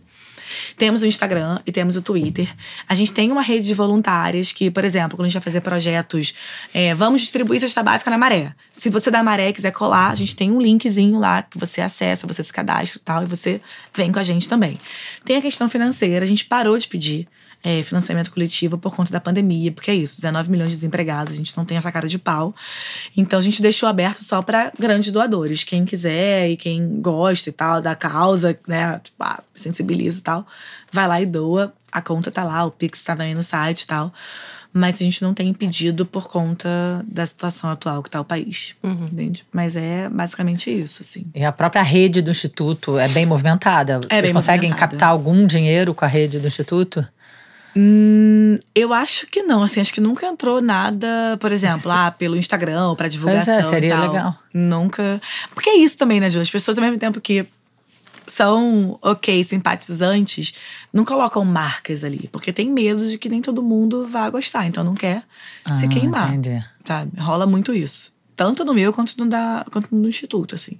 [0.77, 2.53] Temos o Instagram e temos o Twitter.
[2.87, 5.61] A gente tem uma rede de voluntárias que, por exemplo, quando a gente vai fazer
[5.61, 6.33] projetos,
[6.73, 8.53] é, vamos distribuir cesta básica na Maré.
[8.71, 12.27] Se você da Maré quiser colar, a gente tem um linkzinho lá que você acessa,
[12.27, 13.61] você se cadastra e tal, e você
[13.95, 14.79] vem com a gente também.
[15.23, 17.27] Tem a questão financeira, a gente parou de pedir
[17.65, 21.35] é, financiamento coletivo por conta da pandemia, porque é isso, 19 milhões de desempregados, a
[21.35, 22.53] gente não tem essa cara de pau.
[23.17, 25.63] Então a gente deixou aberto só para grandes doadores.
[25.63, 30.45] Quem quiser e quem gosta e tal da causa, né, tipo, ah, sensibiliza e tal,
[30.91, 31.73] vai lá e doa.
[31.91, 34.13] A conta tá lá, o Pix tá também no site e tal.
[34.71, 36.67] Mas a gente não tem pedido por conta
[37.07, 38.75] da situação atual que tá o país.
[38.83, 39.45] Entende?
[39.51, 41.25] Mas é basicamente isso, assim.
[41.33, 44.01] E a própria rede do Instituto é bem movimentada.
[44.01, 44.91] Vocês bem conseguem movimentada.
[44.91, 47.07] captar algum dinheiro com a rede do Instituto?
[47.77, 52.37] Hum, eu acho que não, assim, acho que nunca entrou nada, por exemplo, lá pelo
[52.37, 54.35] Instagram pra divulgação Pois é, seria legal.
[54.53, 55.21] Nunca.
[55.53, 56.39] Porque é isso também, né, Ju?
[56.39, 57.45] As pessoas, ao mesmo tempo que
[58.27, 60.53] são, ok, simpatizantes,
[60.91, 64.83] não colocam marcas ali, porque tem medo de que nem todo mundo vá gostar, então
[64.83, 65.23] não quer
[65.71, 66.33] se Ah, queimar.
[66.33, 66.63] entendi.
[66.83, 67.19] Sabe?
[67.19, 68.13] Rola muito isso.
[68.35, 70.79] Tanto no meu quanto no, da, quanto no instituto, assim.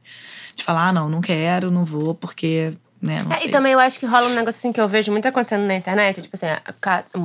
[0.56, 2.74] De falar, ah, não, não quero, não vou, porque,
[3.06, 5.28] né, É, e também eu acho que rola um negócio assim que eu vejo muito
[5.28, 6.22] acontecendo na internet.
[6.22, 6.48] Tipo assim,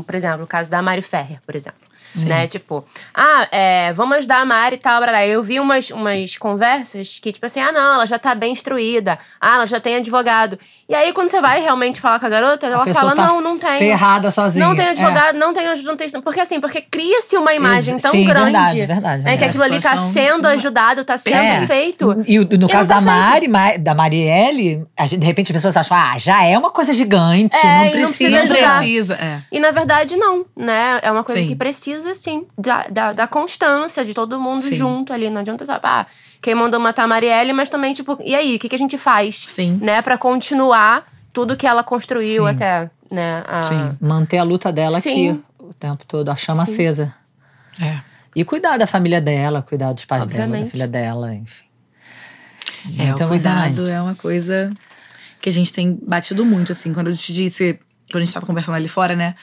[0.05, 1.80] por exemplo, o caso da Mari Ferrer, por exemplo.
[2.25, 2.47] Né?
[2.47, 2.85] Tipo,
[3.15, 5.01] ah, é, vamos ajudar a Mari e tal.
[5.01, 5.27] blá, blá.
[5.27, 9.19] Eu vi umas, umas conversas que, tipo assim, ah, não, ela já tá bem instruída.
[9.41, 10.59] Ah, ela já tem advogado.
[10.89, 13.41] E aí, quando você vai realmente falar com a garota, ela pessoa fala, tá não,
[13.41, 13.79] não tem.
[13.79, 14.67] ferrada sozinha.
[14.67, 14.91] Não tem É.
[14.91, 16.09] advogado, não tem ajuda, não tem.
[16.23, 18.53] Porque assim, porque cria-se uma imagem Ex- tão sim, grande.
[18.53, 21.67] verdade, verdade, né, que aquilo ali tá sendo ajudado, tá sendo É.
[21.67, 22.17] feito.
[22.27, 23.01] E no não caso tá da.
[23.01, 26.71] Mari, Ma- da Marielle, a gente, de repente as pessoas acham, ah, já é uma
[26.71, 28.37] coisa gigante, É, e não não precisa.
[28.39, 29.41] precisa Não precisa, é.
[29.53, 30.99] E na verdade, não, né?
[31.03, 31.47] É uma coisa Sim.
[31.49, 34.75] que precisa, sim, da, da, da constância de todo mundo Sim.
[34.75, 35.29] junto ali.
[35.31, 36.07] Não adianta, sabe, ah,
[36.43, 38.97] quem mandou matar a Marielle, mas também, tipo, e aí, o que, que a gente
[38.99, 39.45] faz?
[39.49, 39.79] Sim.
[39.83, 40.01] Né?
[40.03, 42.51] Pra continuar tudo que ela construiu Sim.
[42.51, 43.45] até, né?
[43.47, 43.97] a- Sim.
[44.01, 45.31] Manter a luta dela Sim.
[45.31, 47.15] aqui o tempo todo, a chama acesa.
[47.81, 48.01] É.
[48.35, 50.71] E cuidar da família dela, cuidar dos pais dela, da Obviamente.
[50.71, 51.65] filha dela, enfim.
[52.99, 54.71] É, Muito o cuidado é uma coisa
[55.41, 56.93] que a gente tem batido muito, assim.
[56.95, 57.79] Quando eu te disse,
[58.11, 59.35] quando a gente tava conversando ali fora, né?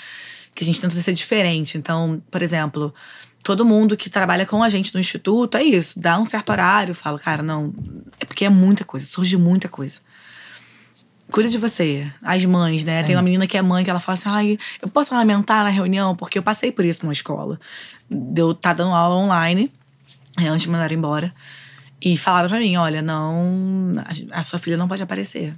[0.57, 1.77] Que a gente tenta ser diferente.
[1.77, 2.91] Então, por exemplo,
[3.43, 5.99] todo mundo que trabalha com a gente no instituto é isso.
[5.99, 7.71] Dá um certo horário, fala, cara, não.
[8.19, 9.99] É porque é muita coisa, surge muita coisa.
[11.31, 12.11] Cuida de você.
[12.23, 13.01] As mães, né?
[13.01, 13.05] Sim.
[13.05, 15.69] Tem uma menina que é mãe que ela fala assim: ai, eu posso lamentar na
[15.69, 17.59] reunião, porque eu passei por isso numa escola.
[18.09, 19.71] Deu, tá dando aula online,
[20.39, 21.31] é, antes de mandar embora.
[22.01, 23.93] E falaram pra mim: olha, não.
[24.31, 25.53] A sua filha não pode aparecer.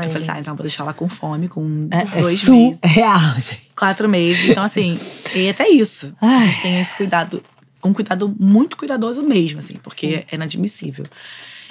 [0.00, 2.48] Ai, eu falei, tá, então eu vou deixar ela com fome, com É, é dois
[2.48, 3.70] meses, surreal, gente.
[3.76, 4.50] quatro meses.
[4.50, 4.94] Então, assim,
[5.34, 6.14] e até isso.
[6.20, 7.42] A gente tem esse cuidado,
[7.84, 11.04] um cuidado muito cuidadoso mesmo, assim, porque é inadmissível.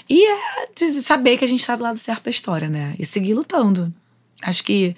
[0.09, 0.37] E é
[1.01, 2.95] saber que a gente tá do lado certo da história, né?
[2.99, 3.91] E seguir lutando.
[4.41, 4.95] Acho que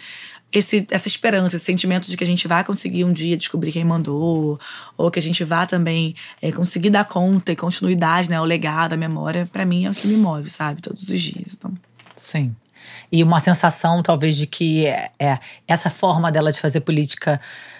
[0.52, 3.84] esse, essa esperança, esse sentimento de que a gente vai conseguir um dia descobrir quem
[3.84, 4.60] mandou,
[4.98, 8.40] ou que a gente vá também é, conseguir dar conta e continuidade, né?
[8.40, 10.82] O legado, a memória, pra mim é o que me move, sabe?
[10.82, 11.54] Todos os dias.
[11.58, 11.74] Então,
[12.16, 12.56] Sim.
[13.12, 17.40] E uma sensação, talvez, de que é, é, essa forma dela de fazer política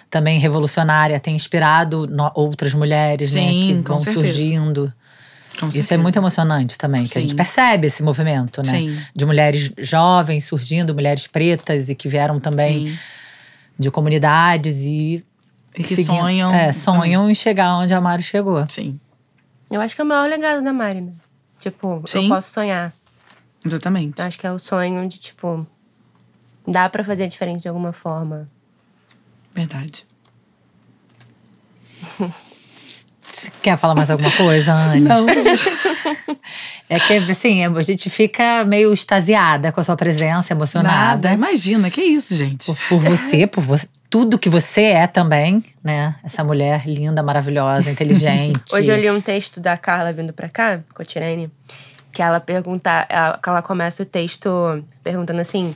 [0.10, 3.42] também revolucionária tem inspirado no- outras mulheres, né?
[3.42, 4.26] Sim, Que com vão certeza.
[4.28, 4.94] surgindo.
[5.60, 7.28] com Isso é muito emocionante também, que a Sim.
[7.28, 8.72] gente percebe esse movimento, né?
[8.72, 8.98] Sim.
[9.16, 12.98] De mulheres jovens surgindo, mulheres pretas e que vieram também Sim.
[13.80, 15.24] de comunidades e.
[15.78, 16.54] E que seguindo- sonham.
[16.54, 18.66] É, sonham em chegar onde a Mari chegou.
[18.70, 19.00] Sim,
[19.72, 21.12] Eu acho que é o maior legado da Mari, né?
[21.60, 22.30] Tipo, eu Sim.
[22.30, 22.94] posso sonhar.
[23.66, 24.20] Exatamente.
[24.20, 25.66] Eu acho que é o sonho de, tipo,
[26.68, 28.50] dá pra fazer diferente de alguma forma.
[29.54, 30.06] Verdade.
[33.34, 35.02] Você quer falar mais alguma coisa, Anne?
[35.02, 35.26] Não.
[36.88, 41.30] É que, assim, a gente fica meio extasiada com a sua presença, emocionada.
[41.30, 41.34] Nada.
[41.34, 42.68] Imagina, que isso, gente.
[42.68, 46.16] Por, por você, por você, tudo que você é também, né?
[46.24, 48.62] Essa mulher linda, maravilhosa, inteligente.
[48.72, 51.50] Hoje eu li um texto da Carla vindo pra cá, com a Tirene,
[52.16, 54.50] que ela pergunta, ela, que ela começa o texto
[55.04, 55.76] perguntando assim: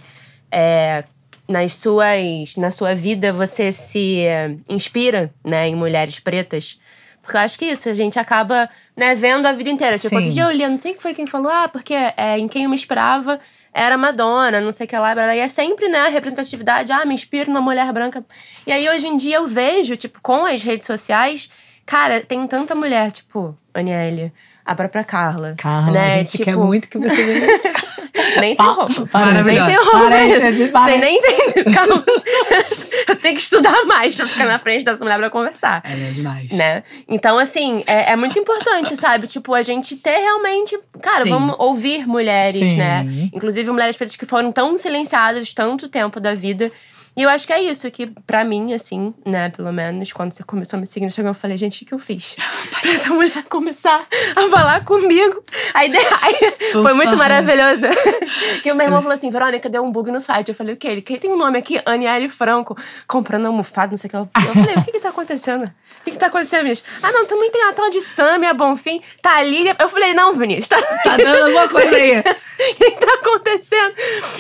[0.49, 1.03] é,
[1.45, 6.79] nas suas, na sua vida você se é, inspira, né, em mulheres pretas?
[7.21, 9.97] Porque eu acho que isso, a gente acaba, né, vendo a vida inteira.
[9.97, 10.15] Tipo, Sim.
[10.15, 12.63] outro dia eu li, não sei que foi quem falou, ah, porque é, em quem
[12.63, 13.39] eu me inspirava
[13.73, 17.13] era Madonna, não sei o que lá, e é sempre, né, a representatividade, ah, me
[17.13, 18.25] inspiro numa mulher branca.
[18.65, 21.51] E aí, hoje em dia, eu vejo, tipo, com as redes sociais,
[21.85, 24.33] cara, tem tanta mulher, tipo, Aniele,
[24.69, 25.55] a própria Carla.
[25.57, 26.13] Carla, né?
[26.13, 27.47] a gente tipo, quer muito que você venha.
[28.39, 29.31] Nem tem roupa.
[29.43, 30.79] nem tem roupa.
[30.81, 31.63] Você nem tem.
[31.73, 32.03] Calma.
[33.07, 35.81] eu tenho que estudar mais pra ficar na frente dessa mulher pra conversar.
[35.83, 36.51] É demais.
[36.51, 36.83] Né?
[37.07, 39.25] Então, assim, é, é muito importante, sabe?
[39.25, 40.77] Tipo, a gente ter realmente.
[41.01, 41.29] Cara, Sim.
[41.29, 42.77] vamos ouvir mulheres, Sim.
[42.77, 43.05] né?
[43.33, 46.71] Inclusive mulheres pretas que foram tão silenciadas tanto tempo da vida.
[47.19, 50.41] E eu acho que é isso que, pra mim, assim, né, pelo menos, quando você
[50.41, 52.37] começou a me seguir no Instagram, eu falei, gente, o que, que eu fiz?
[52.81, 54.07] pra essa mulher começar
[54.37, 55.43] a falar comigo.
[55.73, 55.91] Aí,
[56.21, 57.17] aí foi muito Fofa.
[57.17, 57.87] maravilhoso.
[58.63, 60.47] que o meu irmão falou assim: Verônica, deu um bug no site.
[60.47, 60.87] Eu falei, o quê?
[60.87, 61.81] Ele, quem tem um nome aqui?
[61.85, 64.15] Aniele Franco, comprando almofada, não sei o que.
[64.15, 65.65] Eu falei, o que que tá acontecendo?
[65.65, 67.03] O que que tá acontecendo, Vinícius?
[67.03, 69.75] Ah, não, também tem a tal de Samia Bonfim, Thalília.
[69.77, 72.19] Eu falei, não, Vinícius, tá, Tá dando alguma coisa aí.
[72.59, 73.93] o que tá acontecendo?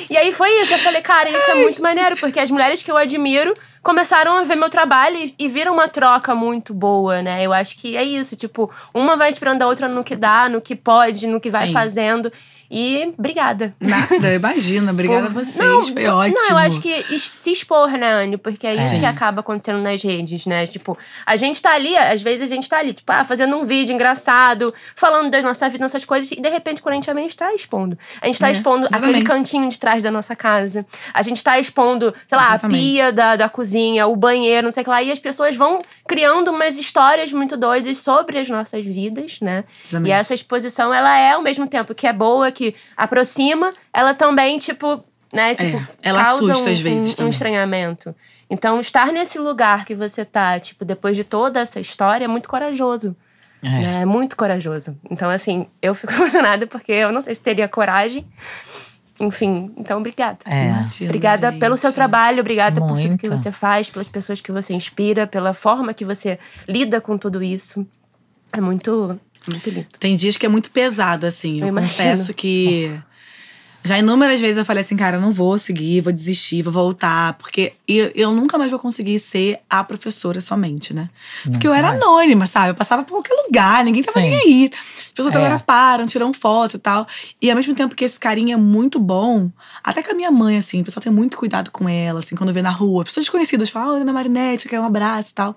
[0.09, 0.73] E aí foi isso.
[0.73, 4.43] Eu falei, cara, isso é muito maneiro, porque as mulheres que eu admiro começaram a
[4.43, 7.43] ver meu trabalho e, e viram uma troca muito boa, né?
[7.43, 8.35] Eu acho que é isso.
[8.35, 11.67] Tipo, uma vai inspirando a outra no que dá, no que pode, no que vai
[11.67, 11.73] Sim.
[11.73, 12.31] fazendo.
[12.71, 13.73] E obrigada.
[13.79, 14.91] Nada, imagina.
[14.91, 15.57] Obrigada a vocês.
[15.57, 16.35] Não, Foi ótimo.
[16.39, 18.37] Não, eu acho que se expor, né, Anne?
[18.37, 18.99] Porque é isso É.
[18.99, 20.65] que acaba acontecendo nas redes, né?
[20.67, 23.65] Tipo, a gente tá ali, às vezes a gente tá ali, tipo, ah, fazendo um
[23.65, 27.25] vídeo engraçado, falando das nossas vidas, nossas coisas, e de repente, quando a gente também
[27.25, 27.97] está expondo.
[28.21, 29.23] A gente tá É, expondo aquele exatamente.
[29.25, 30.85] cantinho de trás da nossa casa.
[31.13, 32.77] A gente tá expondo, sei lá, Exatamente.
[32.77, 35.01] a pia da, da cozinha, o banheiro, não sei o que lá.
[35.01, 39.63] E as pessoas vão criando umas histórias muito doidas sobre as nossas vidas, né?
[39.85, 40.09] Exatamente.
[40.09, 42.58] E essa exposição, ela é ao mesmo tempo que é boa, que
[42.95, 45.03] aproxima, ela também, tipo,
[45.33, 45.55] né?
[45.55, 48.15] Tipo, ela causa assusta um, às vezes um, um estranhamento.
[48.49, 52.49] Então, estar nesse lugar que você tá, tipo, depois de toda essa história, é muito
[52.49, 53.15] corajoso.
[53.61, 53.69] É.
[53.69, 54.01] né?
[54.01, 54.97] É muito corajoso.
[55.09, 58.25] Então, assim, eu fico emocionada porque eu não sei se teria coragem.
[59.19, 60.39] Enfim, então, obrigada.
[60.45, 60.69] É.
[60.69, 61.59] Imagina, Obrigada gente.
[61.59, 63.29] pelo seu trabalho, obrigada por tudo que Muito.
[63.29, 67.85] você faz, pelas pessoas que você inspira, pela forma que você lida com tudo isso.
[68.53, 69.87] É muito, muito lindo.
[69.99, 71.59] Tem dias que é muito pesado, assim.
[71.61, 72.91] Eu, Eu confesso que.
[73.81, 77.33] Já inúmeras vezes eu falei assim, cara, eu não vou seguir, vou desistir, vou voltar.
[77.35, 81.09] Porque eu, eu nunca mais vou conseguir ser a professora somente, né?
[81.43, 82.03] Porque eu Nunca era mais.
[82.03, 82.71] anônima, sabe?
[82.71, 84.31] Eu passava por qualquer lugar, ninguém tava Sim.
[84.31, 84.69] nem aí.
[85.05, 85.37] As pessoas É.
[85.37, 87.07] agora param, tiram foto e tal.
[87.41, 89.49] E ao mesmo tempo que esse carinho é muito bom,
[89.81, 92.51] até com a minha mãe, assim, o pessoal tem muito cuidado com ela, assim, quando
[92.51, 93.05] vê na rua.
[93.05, 95.55] Pessoas desconhecidas falam, ah, Ana Marinette, quer um abraço e tal.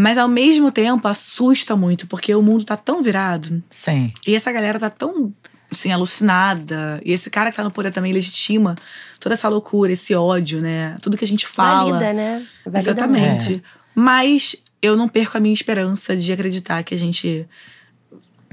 [0.00, 3.60] Mas ao mesmo tempo assusta muito, porque o mundo tá tão virado.
[3.68, 4.12] Sim.
[4.24, 5.34] E essa galera tá tão,
[5.68, 7.02] assim, alucinada.
[7.04, 8.76] E esse cara que tá no poder também legitima
[9.18, 10.94] toda essa loucura, esse ódio, né?
[11.02, 11.90] Tudo que a gente fala.
[11.90, 12.46] Valida, né?
[12.64, 13.54] Valida Exatamente.
[13.56, 13.60] É.
[13.92, 17.44] Mas eu não perco a minha esperança de acreditar que a gente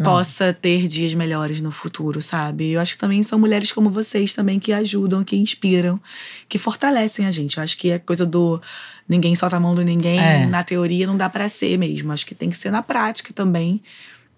[0.04, 2.72] possa ter dias melhores no futuro, sabe?
[2.72, 6.02] Eu acho que também são mulheres como vocês também que ajudam, que inspiram,
[6.50, 7.58] que fortalecem a gente.
[7.58, 8.60] Eu acho que a coisa do
[9.08, 10.46] ninguém solta a mão do ninguém, É.
[10.46, 12.12] na teoria não dá pra ser mesmo.
[12.12, 13.82] Acho que tem que ser na prática também.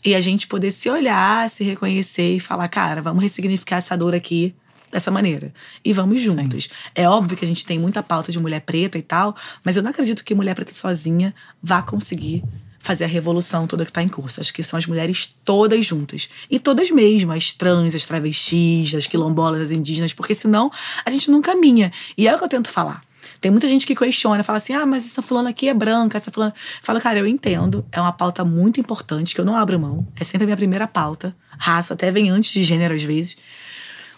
[0.05, 4.13] E a gente poder se olhar, se reconhecer e falar, cara, vamos ressignificar essa dor
[4.13, 4.53] aqui
[4.91, 5.53] dessa maneira.
[5.83, 6.69] E vamos juntos.
[6.95, 9.83] É óbvio que a gente tem muita pauta de mulher preta e tal, mas eu
[9.83, 12.43] não acredito que mulher preta sozinha vá conseguir
[12.79, 14.39] fazer a revolução toda que tá em curso.
[14.39, 16.29] Acho que são as mulheres todas juntas.
[16.49, 20.71] E todas mesmo, as trans, as travestis, as quilombolas, as indígenas, porque senão
[21.05, 21.91] a gente não caminha.
[22.17, 23.01] E é o que eu tento falar.
[23.39, 26.31] Tem muita gente que questiona, fala assim: ah, mas essa fulana aqui é branca, essa
[26.31, 26.53] fulana.
[26.81, 27.85] Fala, cara, eu entendo.
[27.91, 30.07] É uma pauta muito importante que eu não abro mão.
[30.15, 31.35] É sempre a minha primeira pauta.
[31.57, 33.37] Raça até vem antes de gênero às vezes.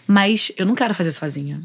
[0.06, 1.62] Mas eu não quero fazer sozinha.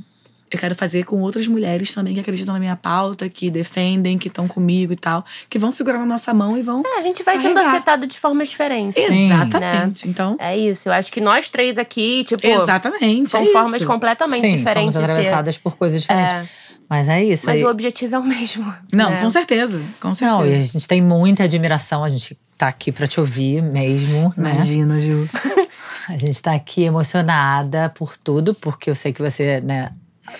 [0.56, 4.28] Eu quero fazer com outras mulheres também que acreditam na minha pauta, que defendem, que
[4.30, 6.82] estão comigo e tal, que vão segurar na nossa mão e vão.
[6.86, 7.74] É, a gente vai sendo Carregar.
[7.76, 8.96] afetado de formas diferentes.
[8.98, 10.08] Exatamente.
[10.08, 10.90] Então, É isso.
[10.90, 13.30] Eu acho que nós três aqui, tipo, exatamente.
[13.30, 13.88] são é formas isso.
[13.88, 15.20] completamente Sim, diferentes fomos de ser.
[15.22, 16.36] atravessadas por coisas diferentes.
[16.36, 16.48] É.
[16.88, 17.48] Mas é isso.
[17.48, 18.72] Mas aí- o objetivo é o mesmo.
[18.94, 19.22] Não, né?
[19.22, 19.82] com certeza.
[20.00, 20.40] Com certeza.
[20.40, 24.32] Não, e a gente tem muita admiração, a gente tá aqui pra te ouvir mesmo,
[24.38, 24.54] né?
[24.54, 25.28] Imagina, Ju.
[26.08, 29.90] A gente tá aqui emocionada por tudo, porque eu sei que você, né,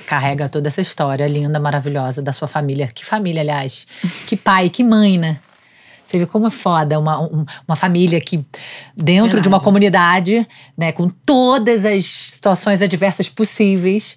[0.06, 2.88] carrega toda essa história linda, maravilhosa da sua família.
[2.94, 3.86] Que família, aliás.
[4.28, 5.38] Que pai, que mãe, né?
[6.06, 8.46] Você vê como é foda uma, um- uma família que,
[8.96, 9.64] dentro de uma Verdade.
[9.64, 14.16] comunidade, né, com todas as situações adversas possíveis,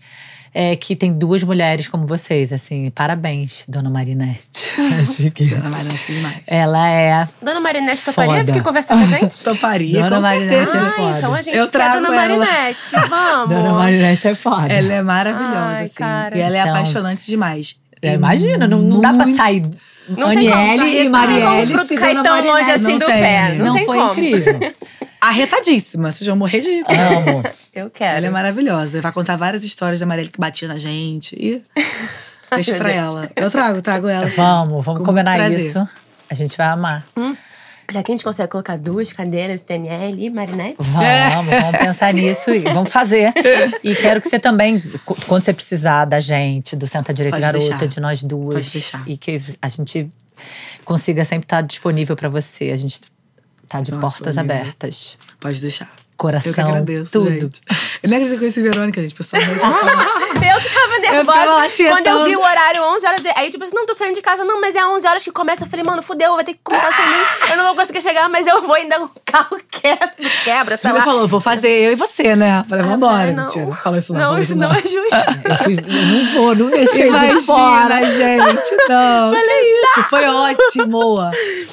[0.55, 2.91] é, que tem duas mulheres como vocês, assim.
[2.91, 4.71] Parabéns, dona Marinette.
[5.01, 6.37] Acho que Ana Marança demais.
[6.47, 7.29] ela é.
[7.43, 8.53] Dona Marinette toparia Foda.
[8.53, 9.39] vir conversar com a gente?
[9.45, 10.87] Toparia, Dona com Marinette certeza.
[10.87, 11.15] é foda.
[11.15, 12.17] Ah, então a gente Eu quer trago Dona ela.
[12.39, 12.79] Marinette.
[13.09, 13.49] Vamos.
[13.57, 14.73] Dona Marinette é foda.
[14.73, 15.95] Ela é maravilhosa, Ai, assim.
[15.95, 16.37] cara.
[16.39, 17.77] E ela é Então- apaixonante demais.
[18.01, 19.61] É, imagina, não, não dá pra sair
[20.09, 22.23] Não tem como, Aniele tá- e não tem Marielle como o fruto se cair Dona
[22.29, 22.71] tão longe Marinette.
[22.81, 23.55] assim Não do tem, pé.
[23.55, 24.11] Não, Não tem foi como.
[24.13, 24.73] incrível.
[25.21, 26.13] Arretadíssima.
[26.13, 26.85] Vocês vão morrer de rir.
[26.89, 27.43] Amo.
[27.75, 28.19] Eu quero.
[28.19, 29.01] Ela é maravilhosa.
[29.01, 31.35] Vai contar várias histórias da Marielle que batia na gente.
[31.37, 31.63] E
[32.55, 32.99] deixa pra Deus.
[32.99, 33.31] ela.
[33.37, 34.27] Eu trago, trago ela.
[34.29, 35.59] Vamos, vamos Com combinar prazer.
[35.61, 35.89] isso.
[36.31, 37.07] A gente vai amar.
[37.91, 40.77] Já que a gente consegue colocar duas cadeiras, TNL e Marinette.
[40.79, 43.33] Vamos, vamos pensar nisso e vamos fazer.
[43.83, 44.79] E quero que você também,
[45.27, 47.87] quando você precisar da gente, do Senta Direito Pode Garota, deixar.
[47.87, 48.57] de nós duas.
[48.57, 49.03] Pode deixar.
[49.09, 50.07] E que a gente
[50.85, 52.71] consiga sempre estar disponível pra você.
[52.71, 53.01] A gente
[53.69, 54.55] tá de Nossa, portas linda.
[54.55, 55.19] abertas.
[55.41, 55.89] Pode deixar.
[56.17, 57.31] Coração, Eu que agradeço, tudo.
[57.31, 57.61] gente.
[58.03, 59.15] Eu nem acredito que eu conheci Verônica, gente.
[59.15, 59.61] Pessoalmente.
[59.63, 61.69] eu Eu ficava nervosa.
[61.71, 63.21] ficava lá quando eu vi o horário, 11 horas.
[63.37, 64.45] Aí, tipo assim, não, tô saindo de casa.
[64.45, 65.65] Não, mas é 11 horas que começa.
[65.65, 67.25] Eu falei, mano, fudeu, vai ter que começar sem mim.
[67.53, 70.11] Eu não vou conseguir chegar, mas eu vou ainda o carro quebra,
[70.43, 71.03] quebra, sei lá.
[71.03, 72.65] falou, vou fazer eu e você, né?
[72.69, 73.17] Falei, Ah, vambora.
[73.19, 73.45] falei, não.
[73.45, 73.73] Mentira.
[73.77, 74.21] Fala isso não.
[74.21, 74.99] Não, isso não é justo.
[75.49, 78.11] Eu, fui, eu não vou, não deixei de fora.
[78.11, 78.77] Gente.
[78.89, 79.33] Não.
[79.33, 80.03] Falei isso.
[80.11, 81.15] Foi ótimo.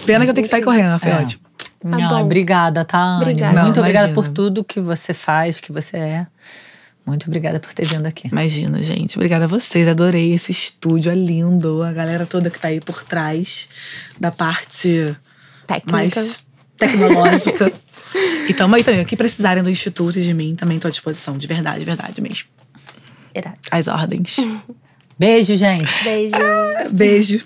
[0.06, 1.00] Pena que eu tenho que sair correndo.
[1.00, 1.16] Foi É.
[1.16, 1.45] ótimo.
[1.92, 2.22] Ai, bom.
[2.22, 3.18] obrigada, tá?
[3.18, 3.62] Obrigada.
[3.62, 4.14] Muito Não, obrigada imagina.
[4.14, 6.28] por tudo que você faz, que você é.
[7.06, 8.28] Muito obrigada por ter vindo aqui.
[8.28, 9.16] Imagina, gente.
[9.16, 9.88] Obrigada a vocês.
[9.88, 11.12] Adorei esse estúdio.
[11.12, 11.84] É lindo.
[11.84, 13.70] A galera toda que tá aí por trás
[14.20, 15.16] da parte
[15.68, 15.92] Técnica.
[15.92, 16.44] mais
[16.76, 17.72] tecnológica.
[18.50, 19.02] e tamo aí também.
[19.02, 21.38] O que precisarem do Instituto e de mim, também tô à disposição.
[21.38, 22.48] De verdade, de verdade mesmo.
[23.36, 23.58] Irado.
[23.70, 24.38] As ordens.
[25.20, 25.86] Beijo, gente.
[26.04, 26.36] Beijo.
[26.92, 27.46] Beijo.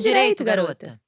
[0.00, 1.00] Direito, garota.